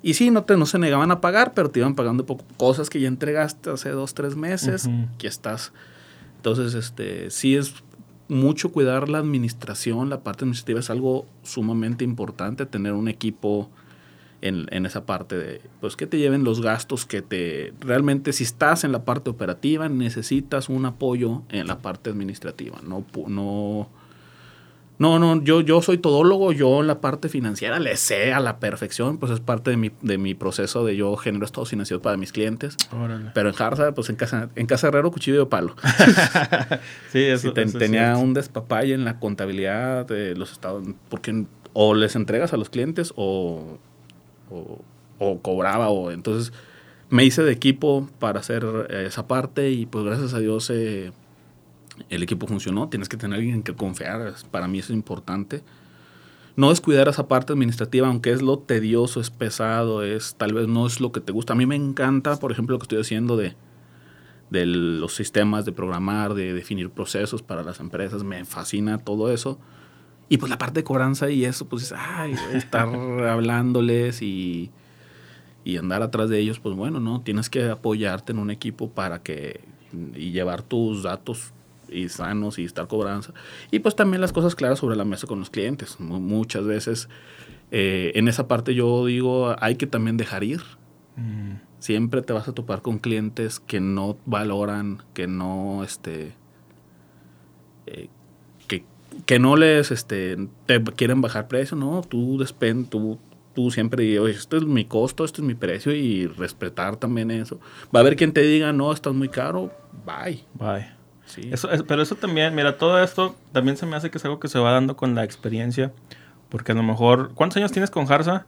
[0.05, 2.45] Y sí, no, te, no se negaban a pagar, pero te iban pagando poco.
[2.59, 5.09] Cosas que ya entregaste hace dos, tres meses, Ujú.
[5.19, 5.73] que estás.
[6.37, 7.75] Entonces, este, sí es
[8.29, 13.69] mucho cuidar la administración, la parte administrativa es algo sumamente importante, tener un equipo
[14.43, 18.45] en, en esa parte de, pues que te lleven los gastos, que te, realmente si
[18.45, 23.89] estás en la parte operativa, necesitas un apoyo en la parte administrativa, no, no,
[24.99, 28.61] no, no, yo, yo soy todólogo, yo en la parte financiera le sé a la
[28.61, 32.17] perfección, pues es parte de mi, de mi proceso de yo genero estados financieros para
[32.17, 33.31] mis clientes, Órale.
[33.35, 35.75] pero en Harza, pues en casa, en casa Herrero, cuchillo de palo.
[37.11, 41.47] Sí, eso, ten- eso es tenía un despapalle en la contabilidad de los estados, porque
[41.73, 43.79] o les entregas a los clientes o,
[45.19, 46.53] o, cobraba, o entonces
[47.11, 51.13] me hice de equipo para hacer eh, esa parte y pues gracias a Dios eh,
[52.09, 55.63] el equipo funcionó, tienes que tener alguien en que confiar, para mí eso es importante.
[56.55, 60.87] No descuidar esa parte administrativa, aunque es lo tedioso, es pesado, es tal vez no
[60.87, 61.55] es lo que te gusta.
[61.55, 63.55] A mí me encanta, por ejemplo, lo que estoy haciendo de
[64.51, 69.59] los sistemas de programar, de definir procesos para las empresas, me fascina todo eso.
[70.33, 72.89] Y pues la parte de cobranza y eso, pues es, ay, estar
[73.29, 74.71] hablándoles y,
[75.65, 77.21] y andar atrás de ellos, pues bueno, ¿no?
[77.21, 79.61] Tienes que apoyarte en un equipo para que,
[80.15, 81.53] y llevar tus datos
[81.91, 83.35] y sanos y estar cobranza.
[83.71, 86.01] Y pues también las cosas claras sobre la mesa con los clientes.
[86.01, 87.09] Mu- Muchas veces
[87.71, 90.63] eh, en esa parte yo digo, hay que también dejar ir
[91.15, 91.57] Mm.
[91.79, 96.33] siempre te vas a topar con clientes que no valoran, que no, este,
[97.87, 98.09] eh,
[99.27, 103.19] que, no les, este, te quieren bajar precio, no, tú despen, tú,
[103.55, 107.61] tú siempre oye, este es mi costo, este es mi precio y respetar también eso.
[107.95, 109.71] Va a haber quien te diga, no, estás muy caro,
[110.07, 110.45] bye.
[110.55, 110.87] Bye.
[111.27, 111.49] Sí.
[111.53, 114.39] Eso, es- pero eso también, mira, todo esto también se me hace que es algo
[114.41, 115.93] que se va dando con la experiencia.
[116.49, 118.45] Porque a lo mejor, ¿cuántos años tienes con Harza?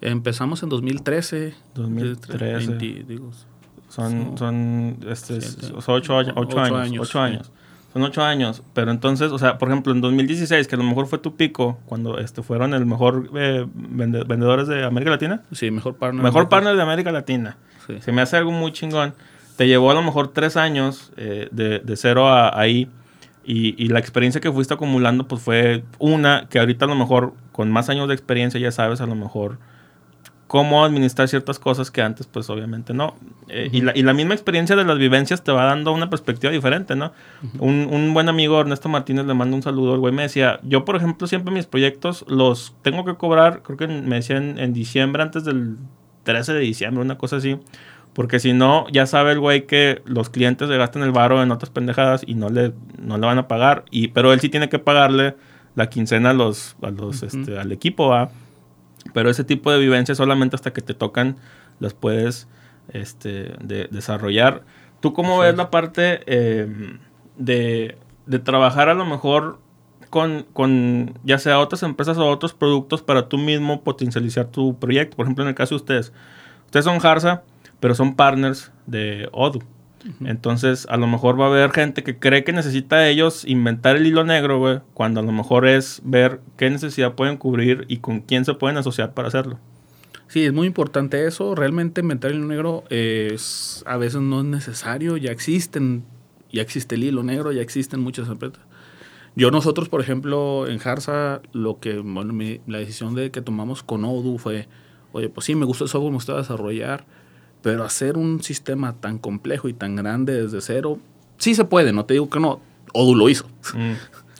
[0.00, 1.54] Empezamos en 2013.
[1.74, 2.66] 2013.
[2.68, 3.30] 20, digo,
[3.88, 4.26] Son, Sí.
[4.38, 7.38] son, este, años, ocho, Ocho años, años, ocho sí.
[7.92, 8.62] Son ocho años.
[8.74, 11.78] Pero entonces, o sea, por ejemplo, en 2016, que a lo mejor fue tu pico,
[11.86, 15.42] cuando este, fueron el mejor eh, vende- vendedores de América Latina.
[15.52, 16.22] sí, mejor partner.
[16.22, 17.56] Mejor partner de América Latina.
[17.86, 17.96] Sí.
[18.00, 19.14] Se me hace algo muy chingón.
[19.56, 22.88] Te llevó a lo mejor tres años eh, de, de cero a ahí.
[23.44, 27.34] Y, y la experiencia que fuiste acumulando, pues fue una que ahorita a lo mejor
[27.50, 29.58] con más años de experiencia ya sabes a lo mejor
[30.52, 33.14] cómo administrar ciertas cosas que antes pues obviamente no.
[33.48, 36.52] Eh, y, la, y la misma experiencia de las vivencias te va dando una perspectiva
[36.52, 37.14] diferente, ¿no?
[37.58, 39.94] un, un buen amigo, Ernesto Martínez, le mando un saludo.
[39.94, 43.78] El güey me decía, yo por ejemplo siempre mis proyectos los tengo que cobrar, creo
[43.78, 45.78] que me decían en diciembre, antes del
[46.24, 47.56] 13 de diciembre, una cosa así.
[48.12, 51.50] Porque si no, ya sabe el güey que los clientes le gastan el varo en
[51.50, 53.86] otras pendejadas y no le, no le van a pagar.
[53.90, 55.34] Y, pero él sí tiene que pagarle
[55.76, 58.28] la quincena a los, a los, este, al equipo, ¿va?
[59.12, 61.36] Pero ese tipo de vivencias solamente hasta que te tocan
[61.80, 62.48] las puedes
[62.92, 64.62] este, de- desarrollar.
[65.00, 65.56] ¿Tú cómo ves es.
[65.56, 66.98] la parte eh,
[67.36, 69.58] de, de trabajar a lo mejor
[70.10, 75.16] con, con ya sea otras empresas o otros productos para tú mismo potencializar tu proyecto?
[75.16, 76.12] Por ejemplo, en el caso de ustedes.
[76.66, 77.42] Ustedes son Harza,
[77.80, 79.62] pero son partners de Odoo.
[80.24, 84.06] Entonces, a lo mejor va a haber gente que cree que necesita ellos inventar el
[84.06, 88.20] hilo negro, güey, cuando a lo mejor es ver qué necesidad pueden cubrir y con
[88.20, 89.58] quién se pueden asociar para hacerlo.
[90.28, 91.54] Sí, es muy importante eso.
[91.54, 95.16] Realmente inventar el hilo negro es, a veces no es necesario.
[95.18, 96.04] Ya existen,
[96.50, 98.60] ya existe el hilo negro, ya existen muchas empresas.
[99.34, 102.34] Yo nosotros, por ejemplo, en Harsa, lo que, bueno,
[102.66, 104.68] la decisión de que tomamos con Odoo fue,
[105.12, 107.06] oye, pues sí, me gusta el software, me gusta desarrollar,
[107.62, 110.98] pero hacer un sistema tan complejo y tan grande desde cero,
[111.38, 112.60] sí se puede, no te digo que no.
[112.92, 113.46] Odoo lo hizo.
[113.74, 113.92] Mm,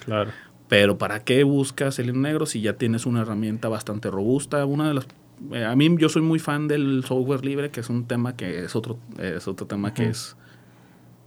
[0.05, 0.31] claro.
[0.69, 4.65] Pero ¿para qué buscas el negro si ya tienes una herramienta bastante robusta?
[4.65, 5.07] Una de las
[5.51, 8.65] eh, a mí yo soy muy fan del software libre, que es un tema que
[8.65, 10.37] es otro es otro tema que es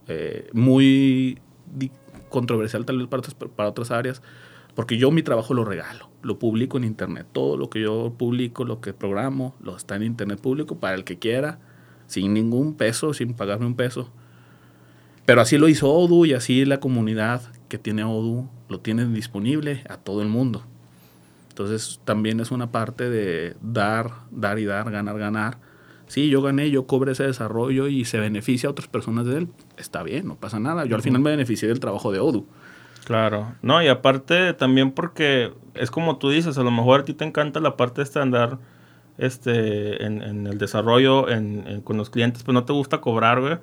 [0.07, 1.39] eh, muy
[2.29, 4.21] controversial tal vez para otras, para otras áreas,
[4.73, 8.65] porque yo mi trabajo lo regalo, lo publico en internet, todo lo que yo publico,
[8.65, 11.59] lo que programo, lo está en internet público para el que quiera
[12.07, 14.09] sin ningún peso, sin pagarme un peso.
[15.25, 19.83] Pero así lo hizo Odoo y así la comunidad que tiene Odoo lo tiene disponible
[19.89, 20.63] a todo el mundo.
[21.49, 25.57] Entonces también es una parte de dar, dar y dar, ganar, ganar.
[26.07, 29.47] Sí, yo gané, yo cobré ese desarrollo y se beneficia a otras personas de él.
[29.77, 30.85] Está bien, no pasa nada.
[30.85, 32.45] Yo al final me beneficié del trabajo de Odoo.
[33.05, 37.13] Claro, no, y aparte también porque es como tú dices, a lo mejor a ti
[37.13, 38.57] te encanta la parte de andar
[39.17, 41.25] este, en, el desarrollo
[41.83, 43.57] con los clientes, pues no te gusta cobrar, güey.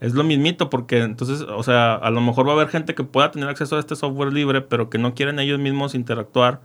[0.00, 3.04] Es lo mismito, porque entonces, o sea, a lo mejor va a haber gente que
[3.04, 6.60] pueda tener acceso a este software libre, pero que no quieren ellos mismos interactuar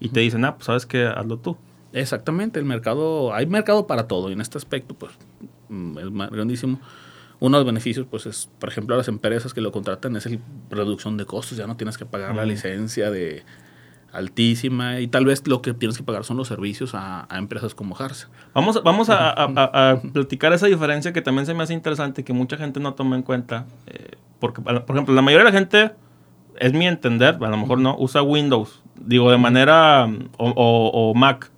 [0.00, 1.56] y te dicen, ah, pues sabes que hazlo tú.
[1.92, 5.12] Exactamente, el mercado, hay mercado para todo y en este aspecto, pues,
[5.68, 6.80] mm, es grandísimo.
[7.38, 10.26] Uno de los beneficios, pues, es, por ejemplo, a las empresas que lo contratan es
[10.26, 10.38] la
[10.70, 13.44] reducción de costos, ya no tienes que pagar la licencia de
[14.12, 17.96] altísima y tal vez lo que tienes que pagar son los servicios a, empresas como
[17.96, 18.28] Harsa.
[18.54, 22.80] Vamos, vamos a, platicar esa diferencia que también se me hace interesante que mucha gente
[22.80, 23.66] no toma en cuenta.
[23.86, 25.92] Eh, porque, por ejemplo, la mayoría de la gente,
[26.58, 31.50] es mi entender, a lo mejor no, usa Windows, digo, de manera, o, Mac,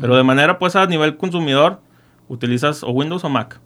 [0.00, 1.80] pero de manera, pues, a nivel consumidor,
[2.28, 3.60] utilizas o Windows o Mac.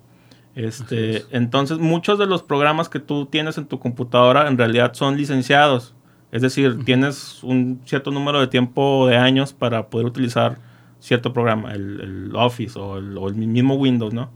[0.55, 5.16] Este, entonces, muchos de los programas que tú tienes en tu computadora en realidad son
[5.16, 5.94] licenciados.
[6.33, 10.59] Es decir, tienes un cierto número de tiempo de años para poder utilizar
[10.99, 14.31] cierto programa, el, Office o el, mismo Windows, ¿no?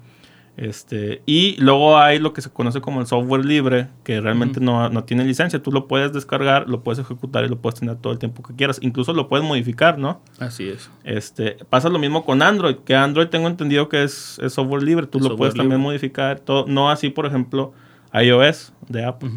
[0.59, 4.89] Este, y luego hay lo que se conoce como el software libre, que realmente no,
[4.89, 5.63] no, tiene licencia.
[5.63, 8.55] Tú lo puedes descargar, lo puedes ejecutar y lo puedes tener todo el tiempo que
[8.55, 8.79] quieras.
[8.83, 10.21] Incluso lo puedes modificar, ¿no?
[10.39, 10.91] Así es.
[11.05, 15.07] Este, pasa lo mismo con Android, que Android tengo entendido que es, software libre.
[15.07, 16.41] Tú lo puedes también modificar.
[16.41, 17.73] Todo, no así, por ejemplo,
[18.15, 19.31] iOS de Apple.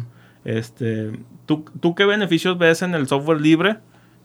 [0.44, 1.12] Este,
[1.56, 3.78] ¿tú, qué beneficios ves en el software libre?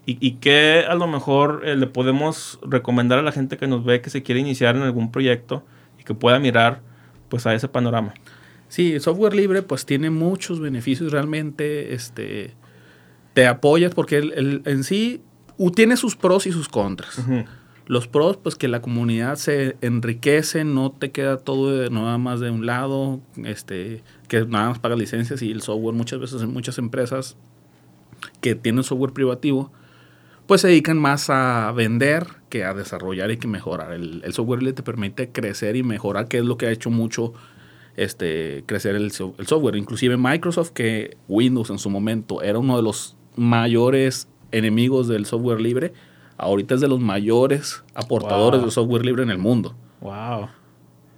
[0.08, 4.00] ¿Y, qué a lo mejor eh, le podemos recomendar a la gente que nos ve
[4.00, 5.64] que se quiere iniciar en algún proyecto
[5.98, 6.80] y que pueda mirar
[7.28, 8.14] pues a ese panorama?
[8.68, 12.54] Sí, el software libre pues tiene muchos beneficios realmente, este,
[13.34, 15.22] te apoyas porque el, en sí
[15.74, 17.20] tiene sus pros y sus contras.
[17.86, 22.40] Los pros, pues que la comunidad se enriquece, no te queda todo de, nada más
[22.40, 26.52] de un lado, este, que nada más paga licencias y el software muchas veces en
[26.52, 27.36] muchas empresas
[28.40, 29.70] que tienen software privativo,
[30.46, 33.92] pues se dedican más a vender que a desarrollar y que mejorar.
[33.92, 37.34] El, software le te permite crecer y mejorar, que es lo que ha hecho mucho
[37.96, 39.76] este, crecer el, el software.
[39.76, 45.60] Inclusive Microsoft, que Windows en su momento era uno de los mayores enemigos del software
[45.60, 45.92] libre,
[46.38, 49.74] ahorita es de los mayores aportadores de software libre en el mundo.
[50.00, 50.48] Wow.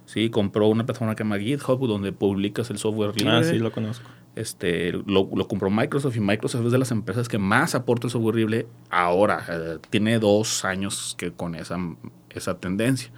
[0.05, 3.31] Sí, compró una plataforma que se llama GitHub, donde publicas el software libre.
[3.31, 4.09] Ah, sí, lo conozco.
[4.35, 8.11] Este, lo, lo, compró Microsoft y Microsoft es de las empresas que más aporta el
[8.11, 9.45] software libre ahora.
[9.47, 11.77] Eh, tiene dos años que con esa,
[12.31, 13.11] esa tendencia.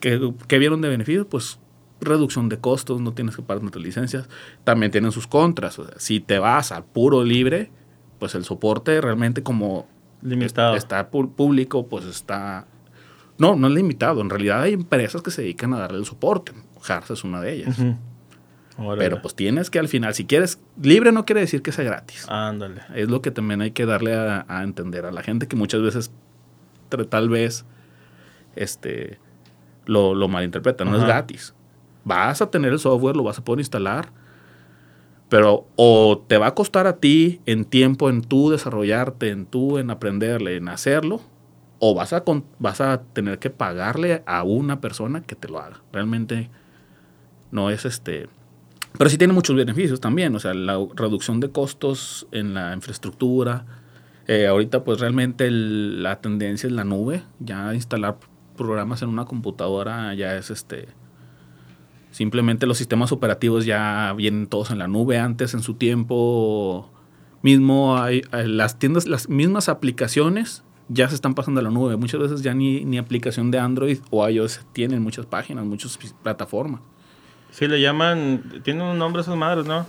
[0.00, 1.26] ¿Qué, ¿Qué, vieron de beneficios?
[1.28, 1.58] Pues
[2.00, 4.28] reducción de costos, no tienes que pagar nuestras licencias.
[4.64, 5.80] También tienen sus contras.
[5.96, 7.70] si te vas al puro libre,
[8.18, 9.88] pues el soporte realmente como
[10.22, 10.76] Limitado.
[10.76, 12.66] Está público, pues está...
[13.38, 14.20] No, no es limitado.
[14.20, 16.52] En realidad hay empresas que se dedican a darle el soporte.
[16.86, 17.76] Hars es una de ellas.
[18.98, 22.26] Pero pues tienes que al final, si quieres, libre no quiere decir que sea gratis.
[22.28, 22.82] Ándale.
[22.94, 26.10] Es lo que también hay que darle a, entender a la gente que muchas veces
[27.08, 27.64] tal vez
[28.54, 29.18] este,
[29.86, 30.84] lo, lo malinterpreta.
[30.84, 31.54] No es gratis.
[32.04, 34.21] Vas a tener el software, lo vas a poder instalar
[35.32, 39.78] pero o te va a costar a ti en tiempo, en tú desarrollarte, en tú
[39.78, 41.22] en aprenderle, en hacerlo,
[41.78, 42.22] o vas a,
[42.58, 45.80] vas a tener que pagarle a una persona que te lo haga.
[45.90, 46.50] Realmente
[47.50, 48.28] no es este...
[48.98, 53.64] Pero sí tiene muchos beneficios también, o sea, la reducción de costos en la infraestructura.
[54.26, 58.18] Eh, ahorita pues realmente la tendencia es la nube, ya instalar
[58.54, 60.88] programas en una computadora ya es este
[62.12, 65.18] Simplemente los sistemas operativos ya vienen todos en la nube.
[65.18, 66.88] Antes, en su tiempo
[67.40, 71.96] mismo, hay, las tiendas, las mismas aplicaciones ya se están pasando a la nube.
[71.96, 76.82] Muchas veces ya ni, ni aplicación de Android o iOS tienen muchas páginas, muchas plataformas.
[77.50, 79.86] Sí, le llaman, tiene un nombre esas madres, ¿no?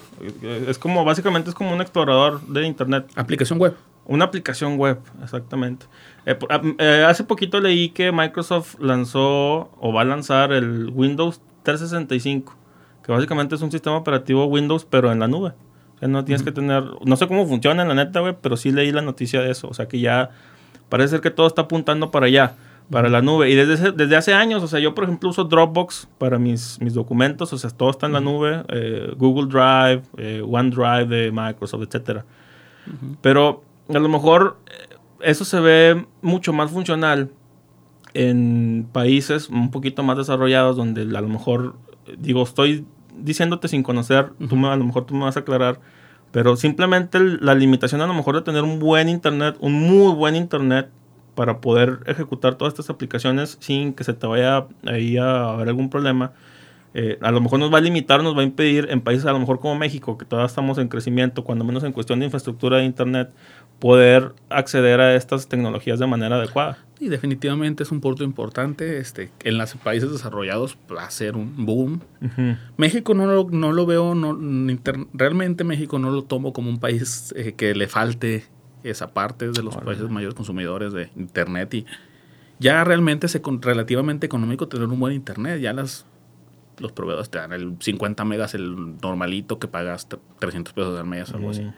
[0.67, 3.09] Es como, básicamente es como un explorador de Internet.
[3.15, 3.75] Aplicación web.
[4.05, 5.85] Una aplicación web, exactamente.
[6.25, 11.39] Eh, ah, eh, hace poquito leí que Microsoft lanzó o va a lanzar el Windows
[11.63, 12.55] 365,
[13.03, 15.53] que básicamente es un sistema operativo Windows, pero en la nube.
[15.95, 18.57] O sea, no tienes que tener, no sé cómo funciona en la neta, güey, pero
[18.57, 19.67] sí leí la noticia de eso.
[19.67, 20.31] O sea, que ya
[20.89, 22.55] parece ser que todo está apuntando para allá,
[22.89, 23.49] para la nube.
[23.49, 26.93] Y desde, desde hace años, o sea, yo por ejemplo uso Dropbox para mis, mis
[26.93, 30.03] documentos, o sea, todo está en la nube, eh, Google Drive,
[30.43, 32.25] OneDrive de Microsoft, etcétera.
[33.21, 34.57] Pero a lo mejor
[35.21, 37.29] eso se ve mucho más funcional
[38.13, 41.75] en países un poquito más desarrollados donde a lo mejor,
[42.17, 42.85] digo, estoy
[43.17, 45.79] diciéndote sin conocer, tú a lo mejor tú me vas a aclarar,
[46.31, 50.35] pero simplemente la limitación a lo mejor de tener un buen internet, un muy buen
[50.35, 50.89] internet
[51.35, 55.89] para poder ejecutar todas estas aplicaciones sin que se te vaya ahí a haber algún
[55.89, 56.33] problema,
[56.95, 59.31] eh, a lo mejor nos va a limitar, nos va a impedir en países a
[59.31, 62.77] lo mejor como México, que todavía estamos en crecimiento, cuando menos en cuestión de infraestructura
[62.77, 63.31] de Internet,
[63.79, 66.77] poder acceder a estas tecnologías de manera adecuada.
[66.99, 68.99] Y definitivamente es un punto importante.
[68.99, 72.01] Este, en los países desarrollados va a ser un boom.
[72.77, 74.37] México no lo, no lo veo, no,
[75.13, 78.45] realmente México no lo tomo como un país eh, que le falte
[78.83, 81.73] esa parte de los países mayores consumidores de Internet.
[81.73, 81.85] Y
[82.59, 85.59] ya realmente es relativamente económico tener un buen Internet.
[85.59, 86.05] Ya las
[86.79, 90.07] los proveedores te dan el 50 megas, el normalito que pagas
[90.39, 91.69] 300 pesos al mes o algo así.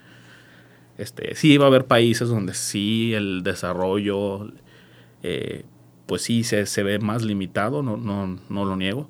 [0.97, 4.51] Este, sí va a haber países donde sí el desarrollo,
[5.23, 5.65] eh,
[6.05, 9.09] pues sí se, se, ve más limitado, no, no, no lo niego,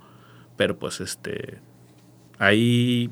[0.57, 1.59] pero pues este,
[2.39, 3.11] ahí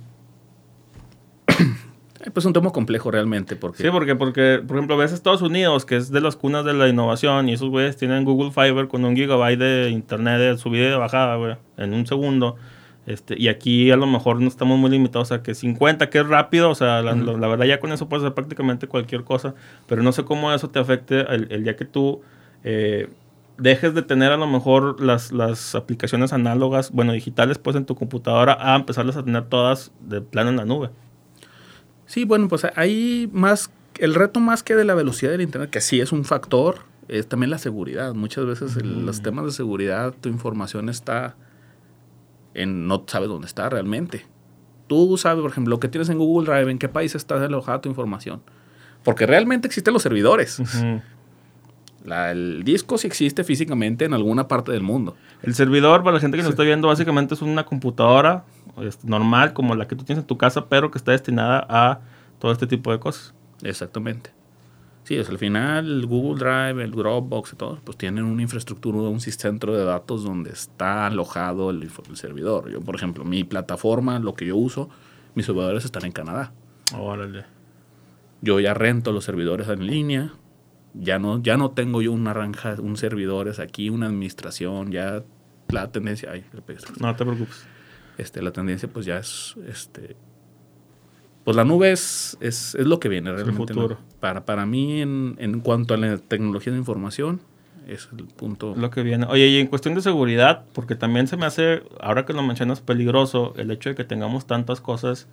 [2.32, 3.56] pues un tema complejo realmente.
[3.56, 3.84] Porque...
[3.84, 6.88] Sí, porque, porque, por ejemplo, ves Estados Unidos, que es de las cunas de la
[6.88, 10.90] innovación, y esos güeyes tienen Google Fiber con un gigabyte de internet de subida y
[10.90, 12.56] de bajada, güey, en un segundo.
[13.06, 16.28] Este, y aquí a lo mejor no estamos muy limitados a que 50, que es
[16.28, 19.56] rápido, o sea, la, verdad ya con eso puedes hacer prácticamente cualquier cosa,
[19.88, 22.22] pero no sé cómo eso te afecte el, día que tú
[22.64, 23.10] eh,
[23.58, 27.96] dejes de tener a lo mejor las, las aplicaciones análogas, bueno, digitales, pues en tu
[27.96, 30.90] computadora, a empezarlas a tener todas de plano en la nube.
[32.06, 35.82] Sí, bueno, pues ahí más, el reto más que de la velocidad del Internet, que
[35.82, 38.14] sí es un factor, es también la seguridad.
[38.14, 41.36] Muchas veces los temas de seguridad, tu información está
[42.66, 44.26] no sabes dónde está realmente.
[44.88, 47.82] Tú sabes, por ejemplo, lo que tienes en Google Drive, en qué país está alojada
[47.82, 48.42] tu información.
[49.04, 50.62] Porque realmente existen los servidores.
[52.06, 55.16] el disco sí existe físicamente en alguna parte del mundo.
[55.42, 58.46] El servidor, para la gente que nos está viendo, básicamente es una computadora
[59.04, 62.02] normal, como la que tú tienes en tu casa, pero que está destinada a
[62.40, 63.34] todo este tipo de cosas.
[63.62, 64.32] Exactamente.
[65.04, 68.98] Sí, es al final el Google Drive, el Dropbox y todo, pues tienen una infraestructura,
[69.00, 72.70] un centro de datos donde está alojado el, servidor.
[72.72, 74.90] Yo, por ejemplo, mi plataforma, lo que yo uso,
[75.36, 76.54] mis servidores están en Canadá.
[76.98, 77.44] Órale.
[78.42, 80.34] Yo ya rento los servidores en línea.
[80.94, 85.24] Ya no, ya no tengo yo una ranja, un servidores aquí, una administración, ya
[85.70, 86.32] la tendencia.
[86.32, 86.46] Ay,
[87.00, 87.66] no te preocupes.
[88.18, 90.16] Este, la tendencia pues ya es este,
[91.44, 93.62] pues la nube es, es, lo que viene realmente.
[93.62, 93.98] El futuro.
[94.20, 97.42] Para, para mí, en, en, cuanto a la tecnología de información,
[97.88, 98.76] es el punto.
[98.78, 99.26] Lo que viene.
[99.26, 102.80] Oye, y en cuestión de seguridad, porque también se me hace, ahora que lo mencionas,
[102.80, 105.28] peligroso el hecho de que tengamos tantas cosas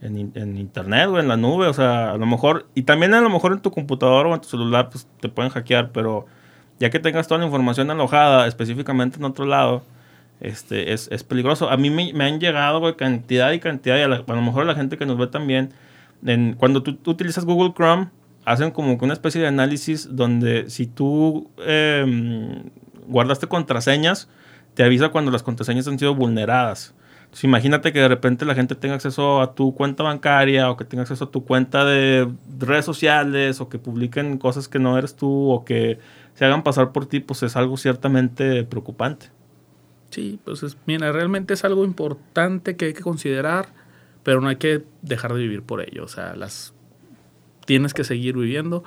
[0.00, 1.66] en, en internet o en la nube.
[1.66, 4.40] O sea, a lo mejor, y también a lo mejor en tu computador o en
[4.40, 6.26] tu celular, pues te pueden hackear, pero
[6.78, 9.82] ya que tengas toda la información alojada específicamente en otro lado
[10.40, 11.70] este, es, es peligroso.
[11.70, 15.06] A mí me, han llegado, cantidad y cantidad, y a, lo mejor la gente que
[15.06, 15.72] nos ve también,
[16.56, 18.08] cuando tú, utilizas Google Chrome,
[18.44, 22.70] hacen como que una especie de análisis donde si tú em,
[23.06, 24.28] guardaste contraseñas,
[24.74, 26.94] te avisa cuando las contraseñas han sido vulneradas.
[27.24, 30.84] Entonces, imagínate que de repente la gente tenga acceso a tu cuenta bancaria o que
[30.84, 32.28] tenga acceso a tu cuenta de
[32.58, 35.98] redes sociales o que publiquen cosas que no eres tú o que
[36.34, 39.30] se hagan pasar por ti, pues es algo ciertamente preocupante.
[40.10, 43.68] Sí, pues mira, realmente es algo importante que hay que considerar,
[44.22, 46.04] pero no hay que dejar de vivir por ello.
[46.04, 46.72] O sea, las
[47.64, 48.84] tienes que seguir viviendo.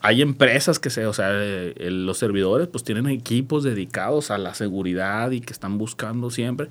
[0.00, 4.54] Hay empresas que se, o sea, eh, los servidores pues tienen equipos dedicados a la
[4.54, 6.70] seguridad y que están buscando siempre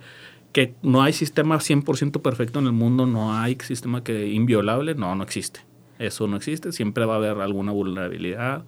[0.52, 5.16] que no hay sistema 100% perfecto en el mundo, no hay sistema que inviolable, no,
[5.16, 5.62] no existe.
[6.00, 8.64] Eso no existe, siempre va a haber alguna vulnerabilidad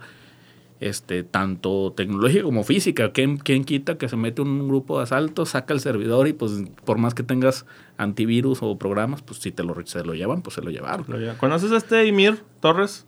[0.88, 3.12] este, tanto tecnológica como física.
[3.12, 6.52] ¿Quién, ¿Quién, quita que se mete un grupo de asalto, saca el servidor y pues
[6.86, 7.66] por más que tengas
[7.98, 11.06] antivirus o programas, pues si te lo, se lo llevan, pues se lo llevaron.
[11.38, 13.06] ¿Conoces a este Imir Torres?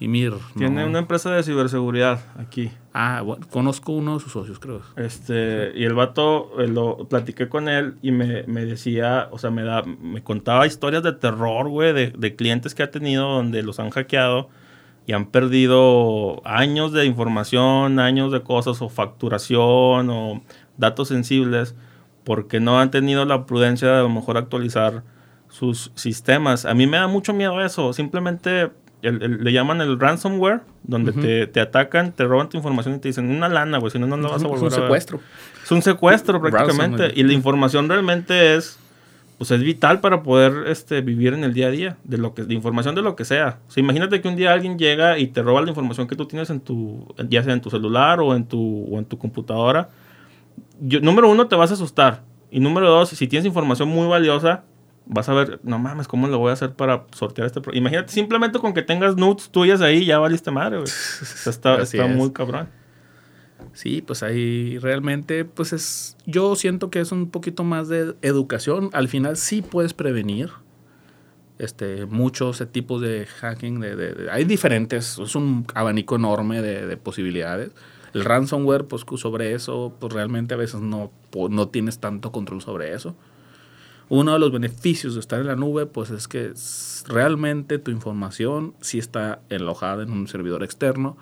[0.00, 0.32] Imir.
[0.56, 2.70] Tiene una empresa de ciberseguridad aquí.
[2.92, 4.82] Ah, bueno, conozco uno de sus socios, creo.
[4.96, 9.50] Este, y el vato, eh, lo platiqué con él y me, me, decía, o sea,
[9.50, 13.62] me, da, me contaba historias de terror, güey, de, de clientes que ha tenido donde
[13.62, 14.48] los han hackeado
[15.06, 20.42] y han perdido años de información, años de cosas o facturación o
[20.76, 21.74] datos sensibles
[22.24, 25.02] porque no han tenido la prudencia de a lo mejor actualizar
[25.48, 26.64] sus sistemas.
[26.64, 27.92] A mí me da mucho miedo eso.
[27.92, 28.70] Simplemente
[29.02, 33.30] le llaman el ransomware, donde te, te, atacan, te roban tu información y te dicen
[33.30, 35.20] una lana, güey, si no, no lo vas a volver Es un secuestro.
[35.62, 37.12] Es un secuestro prácticamente.
[37.14, 38.78] y la información realmente es
[39.44, 42.44] pues es vital para poder este, vivir en el día a día, de lo que,
[42.44, 43.58] de información de lo que sea.
[43.68, 46.24] O sea, imagínate que un día alguien llega y te roba la información que tú
[46.24, 49.90] tienes en tu, ya sea en tu celular o en tu, o en tu computadora.
[50.80, 52.22] Yo, número uno, te vas a asustar.
[52.50, 54.64] Y número dos, si tienes información muy valiosa,
[55.04, 57.60] vas a ver, no mames, ¿cómo lo voy a hacer para sortear este?
[57.74, 60.88] Imagínate, simplemente con que tengas nudes tuyas ahí, ya valiste madre, güey.
[60.88, 62.70] está, está muy cabrón.
[63.72, 68.90] Sí, pues ahí realmente, pues es, yo siento que es un poquito más de educación.
[68.92, 70.50] Al final sí puedes prevenir
[71.58, 73.80] este, muchos tipos de hacking.
[73.80, 77.72] De, hay diferentes, es un abanico enorme de, posibilidades.
[78.12, 81.10] El ransomware, pues sobre eso, pues realmente a veces no,
[81.50, 83.16] no tienes tanto control sobre eso.
[84.08, 86.52] Uno de los beneficios de estar en la nube, pues es que
[87.08, 91.16] realmente tu información sí está alojada en un servidor externo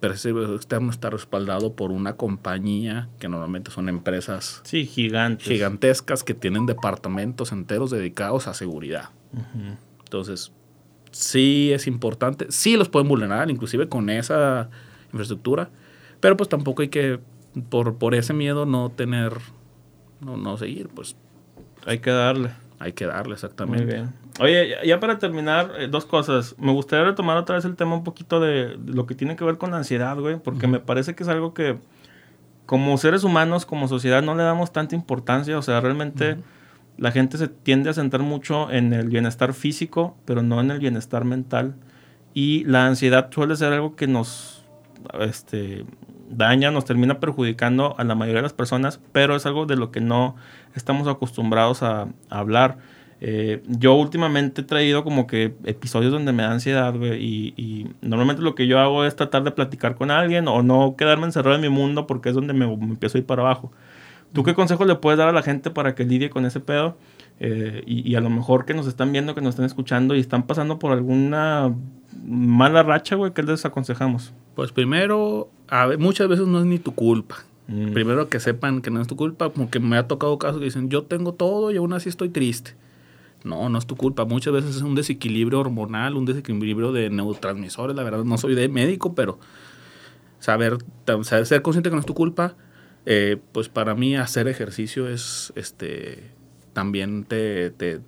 [0.00, 5.46] pero ese externo está respaldado por una compañía que normalmente son empresas sí, gigantes.
[5.46, 9.10] gigantescas que tienen departamentos enteros dedicados a seguridad.
[10.04, 10.52] Entonces,
[11.10, 14.70] sí es importante, sí los pueden vulnerar, inclusive con esa
[15.12, 15.70] infraestructura,
[16.20, 17.20] pero pues tampoco hay que,
[17.68, 19.34] por, por ese miedo, no tener,
[20.20, 21.14] no, no seguir, pues.
[21.86, 22.50] Hay que darle.
[22.78, 23.84] Hay que darle, exactamente.
[23.84, 24.14] Muy bien.
[24.40, 26.54] Oye, ya para terminar, eh, dos cosas.
[26.58, 29.58] Me gustaría retomar otra vez el tema un poquito de, lo que tiene que ver
[29.58, 31.78] con la ansiedad, güey, porque me parece que es algo que
[32.66, 35.58] como seres humanos, como sociedad, no le damos tanta importancia.
[35.58, 36.38] O sea, realmente
[36.96, 40.78] la gente se tiende a centrar mucho en el bienestar físico, pero no en el
[40.78, 41.74] bienestar mental.
[42.32, 44.64] Y la ansiedad suele ser algo que nos
[45.18, 45.84] este,
[46.30, 49.90] daña, nos termina perjudicando a la mayoría de las personas, pero es algo de lo
[49.90, 50.36] que no
[50.74, 52.78] estamos acostumbrados a, hablar.
[53.22, 58.42] Eh, yo últimamente he traído como que episodios donde me da ansiedad, güey, y, normalmente
[58.42, 61.60] lo que yo hago es tratar de platicar con alguien o no quedarme encerrado en
[61.60, 63.72] mi mundo porque es donde me, empiezo a ir para abajo.
[64.32, 66.96] ¿Tú qué consejo le puedes dar a la gente para que lidie con ese pedo?
[67.40, 70.44] Eh, y, a lo mejor que nos están viendo, que nos están escuchando y están
[70.44, 71.74] pasando por alguna
[72.24, 74.32] mala racha, güey, ¿qué les aconsejamos?
[74.54, 77.36] Pues primero, a muchas veces no es ni tu culpa.
[77.66, 77.92] Mm.
[77.92, 80.88] Primero que sepan que no es tu culpa, porque me ha tocado casos que dicen,
[80.90, 82.72] yo tengo todo y aún así estoy triste.
[83.44, 84.24] No, no es tu culpa.
[84.24, 87.96] Muchas veces es un desequilibrio hormonal, un desequilibrio de neurotransmisores.
[87.96, 89.38] La verdad, no soy de médico, pero
[90.40, 90.78] saber,
[91.24, 92.56] ser consciente que no es tu culpa,
[93.06, 96.32] eh, pues para mí hacer ejercicio es, este,
[96.72, 98.00] también te, te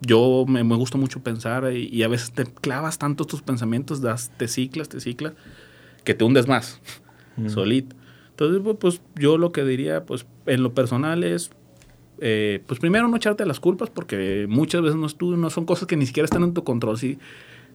[0.00, 4.30] yo me, me, gusta mucho pensar y, a veces te clavas tanto tus pensamientos, das,
[4.36, 5.34] te ciclas, te ciclas,
[6.04, 6.80] que te hundes más,
[7.36, 7.48] mm.
[7.48, 7.96] solito.
[8.30, 11.50] Entonces, pues, pues yo lo que diría, pues en lo personal es,
[12.20, 15.86] eh, pues primero no echarte las culpas porque muchas veces no, tú, no son cosas
[15.86, 16.98] que ni siquiera están en tu control.
[16.98, 17.18] Si,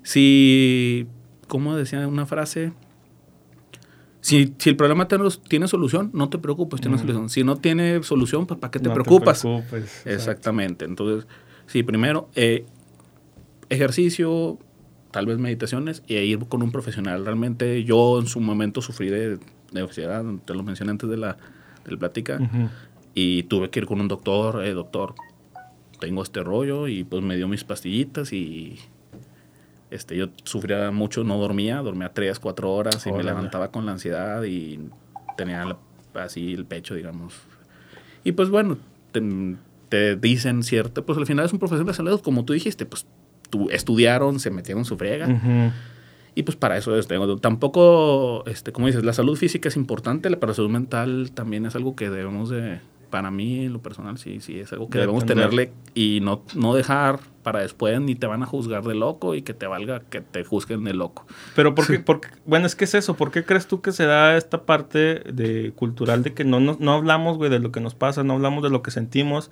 [0.03, 1.07] si
[1.47, 2.73] ¿cómo decía una frase?
[4.21, 7.29] Si, si el problema tiene, tiene solución, no te preocupes, tiene solución.
[7.29, 9.43] Si no tiene solución, pues ¿para qué te preocupas?
[10.05, 10.85] Exactamente.
[10.85, 11.27] Entonces,
[11.65, 12.65] sí, primero, eh,
[13.69, 14.59] ejercicio,
[15.11, 17.25] tal vez meditaciones y ir con un profesional.
[17.25, 19.39] Realmente yo en su momento sufrí de
[19.73, 21.37] de te lo mencioné antes de la
[21.85, 22.39] del plática,
[23.13, 25.15] y tuve que ir con un doctor, eh, doctor,
[25.99, 28.79] tengo este rollo, y pues me dio mis pastillitas y
[29.93, 33.91] este, yo sufría mucho, no dormía, dormía tres, cuatro horas y me levantaba con la
[33.91, 34.79] ansiedad y
[35.37, 35.77] tenía
[36.15, 37.35] así el pecho, digamos.
[38.23, 38.77] Y pues bueno,
[39.11, 43.05] te, dicen cierto, pues al final es un profesor de salud, como tú dijiste, pues
[43.51, 45.71] tú, estudiaron, se metieron su frega.
[46.35, 47.07] Y pues para eso es,
[47.39, 51.75] tampoco, este, como dices, la salud física es importante, pero la salud mental también es
[51.75, 52.79] algo que debemos de,
[53.13, 57.19] para mí, lo personal, sí, sí, es algo que debemos tenerle y no, no dejar
[57.43, 60.43] para después ni te van a juzgar de loco y que te valga que te
[60.43, 61.27] juzguen de loco.
[61.55, 64.35] Pero porque, porque bueno, es que es eso, ¿por qué crees tú que se da
[64.35, 67.93] esta parte de cultural de que no, no, no hablamos, güey, de lo que nos
[67.93, 69.51] pasa, no hablamos de lo que sentimos?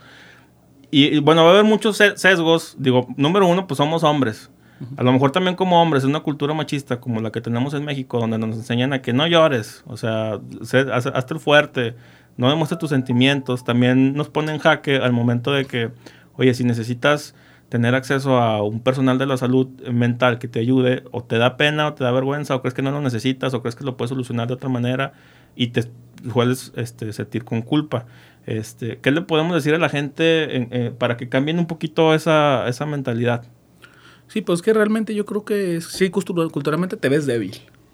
[0.90, 4.50] Y, y bueno, va a haber muchos sesgos, digo, número uno, pues somos hombres.
[4.98, 7.86] A lo mejor también como hombres, es una cultura machista como la que tenemos en
[7.86, 10.40] México, donde nos enseñan a que no llores, o sea,
[11.14, 11.94] hazte el fuerte,
[12.38, 13.64] no demuestres tus sentimientos.
[13.64, 15.92] También nos ponen jaque al momento de que,
[16.36, 17.36] oye, si necesitas
[17.70, 21.56] tener acceso a un personal de la salud mental que te ayude, o te da
[21.56, 23.96] pena, o te da vergüenza, o crees que no lo necesitas, o crees que lo
[23.96, 25.14] puedes solucionar de otra manera,
[25.56, 25.86] y te
[26.34, 28.06] puedes este, sentir con culpa.
[28.46, 32.68] Este, ¿Qué le podemos decir a la gente eh, para que cambien un poquito esa,
[32.68, 33.44] esa mentalidad?
[34.28, 37.54] Sí, pues que realmente yo creo que sí, culturalmente te ves débil.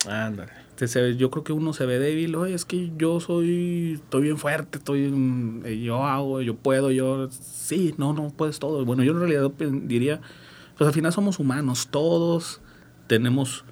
[0.10, 0.67] Ándale.
[0.86, 4.78] Yo creo que uno se ve débil, oye, es que yo soy, estoy bien fuerte,
[4.78, 5.12] estoy,
[5.66, 8.86] eh, yo hago, yo puedo, yo, sí, no, no puedes todo.
[8.86, 9.52] Bueno, yo en realidad
[9.84, 10.22] diría,
[10.78, 12.62] pues al final somos humanos, todos
[13.08, 13.66] tenemos,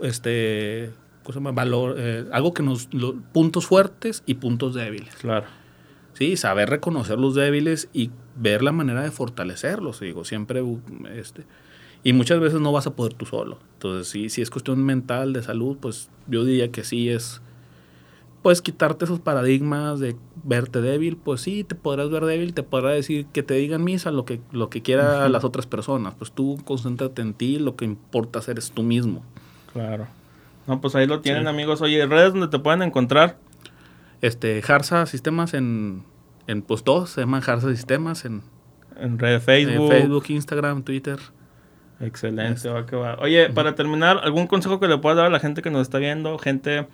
[0.00, 0.90] este,
[1.22, 2.88] cosa más, valor, eh, algo que nos,
[3.32, 5.14] puntos fuertes y puntos débiles.
[5.16, 5.46] Claro.
[6.14, 10.62] Sí, saber reconocer los débiles y ver la manera de fortalecerlos, digo, siempre,
[11.14, 11.44] este,
[12.04, 13.58] y muchas veces no vas a poder tú solo.
[13.74, 17.42] Entonces, sí, si es cuestión mental, de salud, pues yo diría que sí es,
[18.42, 22.90] pues quitarte esos paradigmas de verte débil, pues sí, te podrás ver débil, te podrá
[22.90, 26.60] decir que te digan misa lo que, lo que quiera las otras personas, pues tú
[26.64, 29.22] concéntrate en ti, lo que importa hacer es tú mismo.
[29.72, 30.06] Claro.
[30.66, 31.80] No, pues ahí lo tienen amigos.
[31.82, 33.36] Oye, redes donde te pueden encontrar.
[34.20, 36.04] Este, Harsa Sistemas en,
[36.46, 38.42] en pues todos, se llaman Harsa Sistemas en...
[38.96, 39.88] En red Facebook.
[39.88, 41.18] Facebook, Instagram, Twitter.
[42.02, 43.16] Excelente, va que va.
[43.20, 45.98] Oye, para terminar, ¿algún consejo que le puedas dar a la gente que nos está
[45.98, 46.36] viendo?
[46.38, 46.86] Gente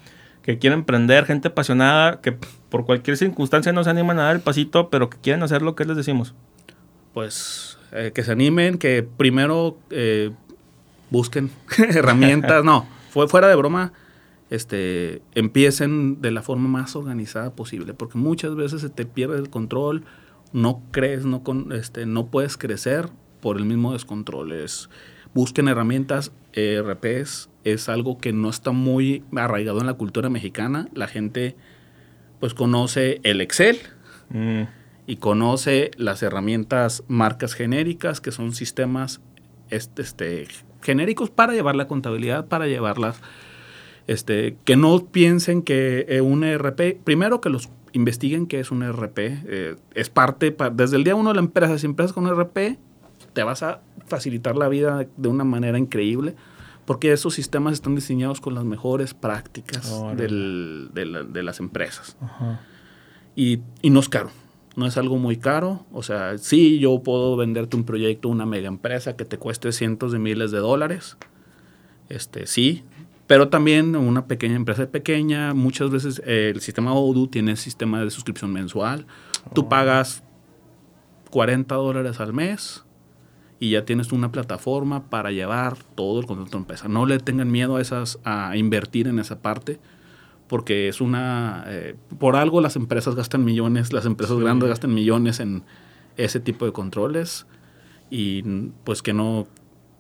[0.42, 2.32] que quiere emprender, gente apasionada, que
[2.68, 5.74] por cualquier circunstancia no se animan a dar el pasito, pero que quieren hacer lo
[5.74, 6.34] que les decimos.
[7.14, 10.30] Pues eh, que se animen, que primero eh,
[11.10, 12.62] busquen herramientas.
[12.62, 13.94] no, fue fuera de broma,
[14.50, 19.48] este, empiecen de la forma más organizada posible, porque muchas veces se te pierde el
[19.48, 20.04] control,
[20.52, 23.08] no crees, no, con, este, no puedes crecer
[23.40, 24.52] por el mismo descontrol.
[24.52, 24.88] Es,
[25.34, 30.88] busquen herramientas, ERPs, es algo que no está muy arraigado en la cultura mexicana.
[30.94, 31.56] La gente
[32.40, 33.78] pues conoce el Excel
[34.30, 34.62] mm.
[35.06, 39.20] y conoce las herramientas marcas genéricas, que son sistemas
[39.70, 40.48] este, este,
[40.82, 43.20] genéricos para llevar la contabilidad, para llevarlas,
[44.06, 48.82] este, que no piensen que eh, un ERP, primero que los investiguen qué es un
[48.82, 52.30] ERP, eh, es parte, desde el día uno de la empresa, si empiezas con un
[52.30, 52.78] ERP,
[53.38, 56.34] te vas a facilitar la vida de una manera increíble
[56.86, 62.16] porque esos sistemas están diseñados con las mejores prácticas de, las empresas.
[63.36, 64.32] Y, no es caro,
[64.74, 65.86] no es algo muy caro.
[65.92, 70.10] O sea, sí, yo puedo venderte un proyecto, una mega empresa que te cueste cientos
[70.10, 71.16] de miles de dólares.
[72.08, 72.82] Este, sí,
[73.28, 78.10] pero también una pequeña empresa pequeña, muchas veces eh, el sistema Odoo tiene sistema de
[78.10, 79.06] suscripción mensual.
[79.54, 80.24] Tú pagas
[81.30, 82.82] 40 dólares al mes
[83.60, 86.88] y ya tienes una plataforma para llevar todo el control de empresa.
[86.88, 89.80] No le tengan miedo a, esas, a invertir en esa parte,
[90.46, 91.64] porque es una...
[91.66, 95.64] Eh, por algo las empresas gastan millones, las empresas grandes gastan millones en
[96.16, 97.46] ese tipo de controles
[98.10, 98.42] y
[98.84, 99.46] pues que no,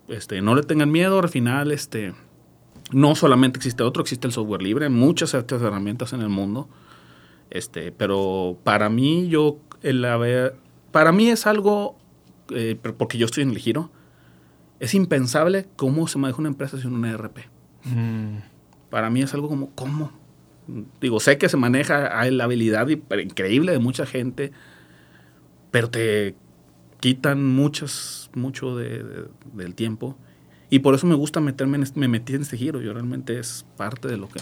[0.08, 2.14] este, no le tengan miedo, al final este,
[2.92, 6.68] no solamente existe otro, existe el software libre, muchas otras herramientas en el mundo,
[7.50, 10.56] este, pero para mí yo, el haber,
[10.90, 11.96] para mí es algo
[12.54, 13.90] eh, porque yo estoy en el giro,
[14.80, 17.38] es impensable cómo se maneja una empresa sin un ERP.
[17.84, 18.38] Mm.
[18.90, 20.12] Para mí es algo como, ¿cómo?
[21.00, 24.52] Digo, sé que se maneja, hay la habilidad increíble de mucha gente,
[25.70, 26.34] pero te
[27.00, 30.16] quitan muchas, mucho del tiempo.
[30.70, 32.80] Y por eso me gusta meterme en este, me metí en este giro.
[32.82, 34.40] Yo realmente es parte de lo que...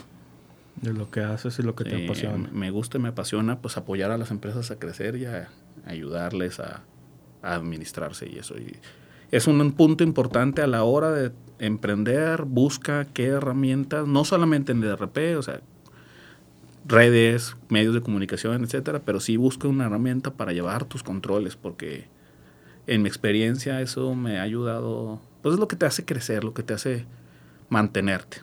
[0.80, 2.50] De lo que haces y lo que te apasiona.
[2.52, 5.48] Me gusta y me apasiona pues apoyar a las empresas a crecer y a
[5.86, 6.82] ayudarles a,
[7.42, 8.54] administrarse y eso.
[9.30, 14.82] Es un punto importante a la hora de emprender, busca qué herramientas, no solamente en
[14.84, 15.60] ERP, o sea,
[16.86, 22.06] redes, medios de comunicación, etcétera, pero sí busca una herramienta para llevar tus controles, porque
[22.86, 26.54] en mi experiencia eso me ha ayudado, pues es lo que te hace crecer, lo
[26.54, 27.06] que te hace
[27.68, 28.38] mantenerte.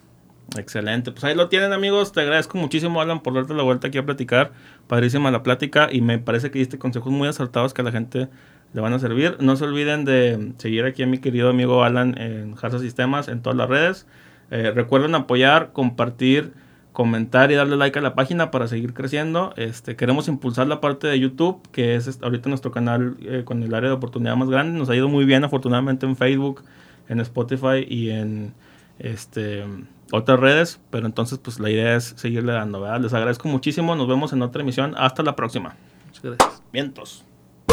[0.58, 3.98] Excelente, pues ahí lo tienen amigos, te agradezco muchísimo Alan por darte la vuelta aquí
[3.98, 4.52] a platicar,
[4.88, 8.28] padrísima la plática y me parece que diste consejos muy acertados que la gente
[8.74, 9.38] le van a servir.
[9.40, 13.42] No se olviden de seguir aquí a mi querido amigo Alan en Harsa Sistemas en
[13.42, 14.08] todas las redes.
[14.52, 16.54] Eh, recuerden apoyar, compartir,
[16.92, 19.54] comentar y darle like a la página para seguir creciendo.
[19.58, 23.74] Este, queremos impulsar la parte de YouTube, que es ahorita nuestro canal eh, con el
[23.74, 24.78] área de oportunidad más grande.
[24.78, 26.64] Nos ha ido muy bien, afortunadamente, en Facebook,
[27.10, 28.54] en Spotify y en
[29.00, 29.66] este,
[30.12, 30.80] otras redes.
[30.90, 33.02] Pero entonces, pues la idea es seguirle dando, ¿verdad?
[33.02, 33.96] Les agradezco muchísimo.
[33.96, 34.94] Nos vemos en otra emisión.
[34.98, 35.76] Hasta la próxima.
[36.08, 36.64] Muchas gracias.
[36.72, 37.33] Vientos.